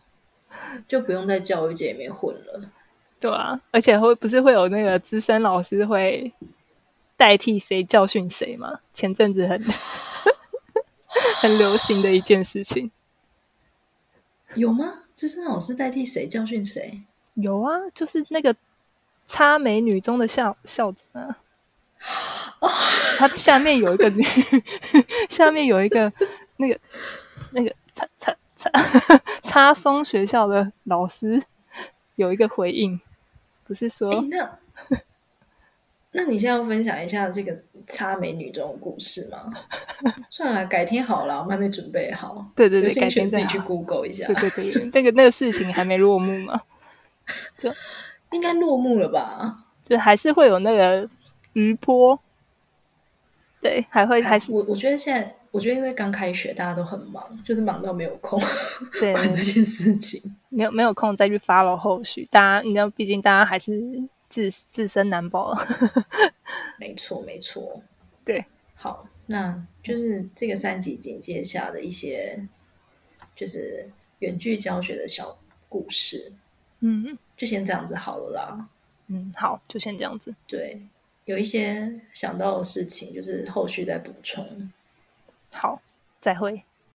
[0.88, 2.70] 就不用在教育界里面混了。
[3.20, 6.32] 对啊，而且会不是会有那个资深老师会
[7.18, 8.82] 代替谁教训谁吗？
[8.93, 9.60] 前阵子很
[11.41, 12.91] 很流行的一件事情，
[14.53, 14.99] 有吗？
[15.16, 17.01] 资深老师代替谁教训谁？
[17.34, 18.55] 有啊，就是那个
[19.26, 21.38] 差美女中的校校长啊，
[23.18, 24.24] 他下面有一个女，
[25.28, 26.14] 下面有一个
[26.60, 26.80] 那个
[27.51, 28.70] 那个擦擦擦
[29.43, 31.41] 擦松学校的老师
[32.16, 32.99] 有一个回应，
[33.66, 34.60] 不是说那。
[36.12, 37.55] 那你现在要分享一下这个
[37.86, 39.53] 擦美女这种故事吗？
[40.28, 42.43] 算了，改天好了，我们还没准备好。
[42.55, 44.26] 对对对，改天自己去 Google 一下。
[44.26, 46.60] 对对对，那个那个事情还没落幕吗？
[47.60, 47.72] 就
[48.34, 49.55] 应该落幕了吧？
[49.84, 51.07] 就还是会有那个
[51.53, 52.20] 余波。
[53.62, 58.39] 对，还会还是我我觉得现在，我觉得因为刚开学，大家都很忙，就是忙到没有空
[59.00, 62.28] 对 管这件事情，没有没有空再去 follow 后续。
[62.32, 63.82] 大家，你知道，毕竟大家还是。
[64.30, 65.58] 自自身难保，
[66.78, 67.82] 没错没错，
[68.24, 68.45] 对，
[68.76, 72.39] 好，那就是这个三级警戒下的一些，
[73.36, 73.89] 就是
[74.20, 75.36] 远距教学的小
[75.68, 76.32] 故事，
[76.82, 78.68] 嗯，就先这样子好了啦，
[79.08, 80.80] 嗯，好，就先这样子，对，
[81.26, 84.72] 有一些想到的事情，就是后续再补充，
[85.62, 85.82] 好，
[86.22, 86.69] 再会。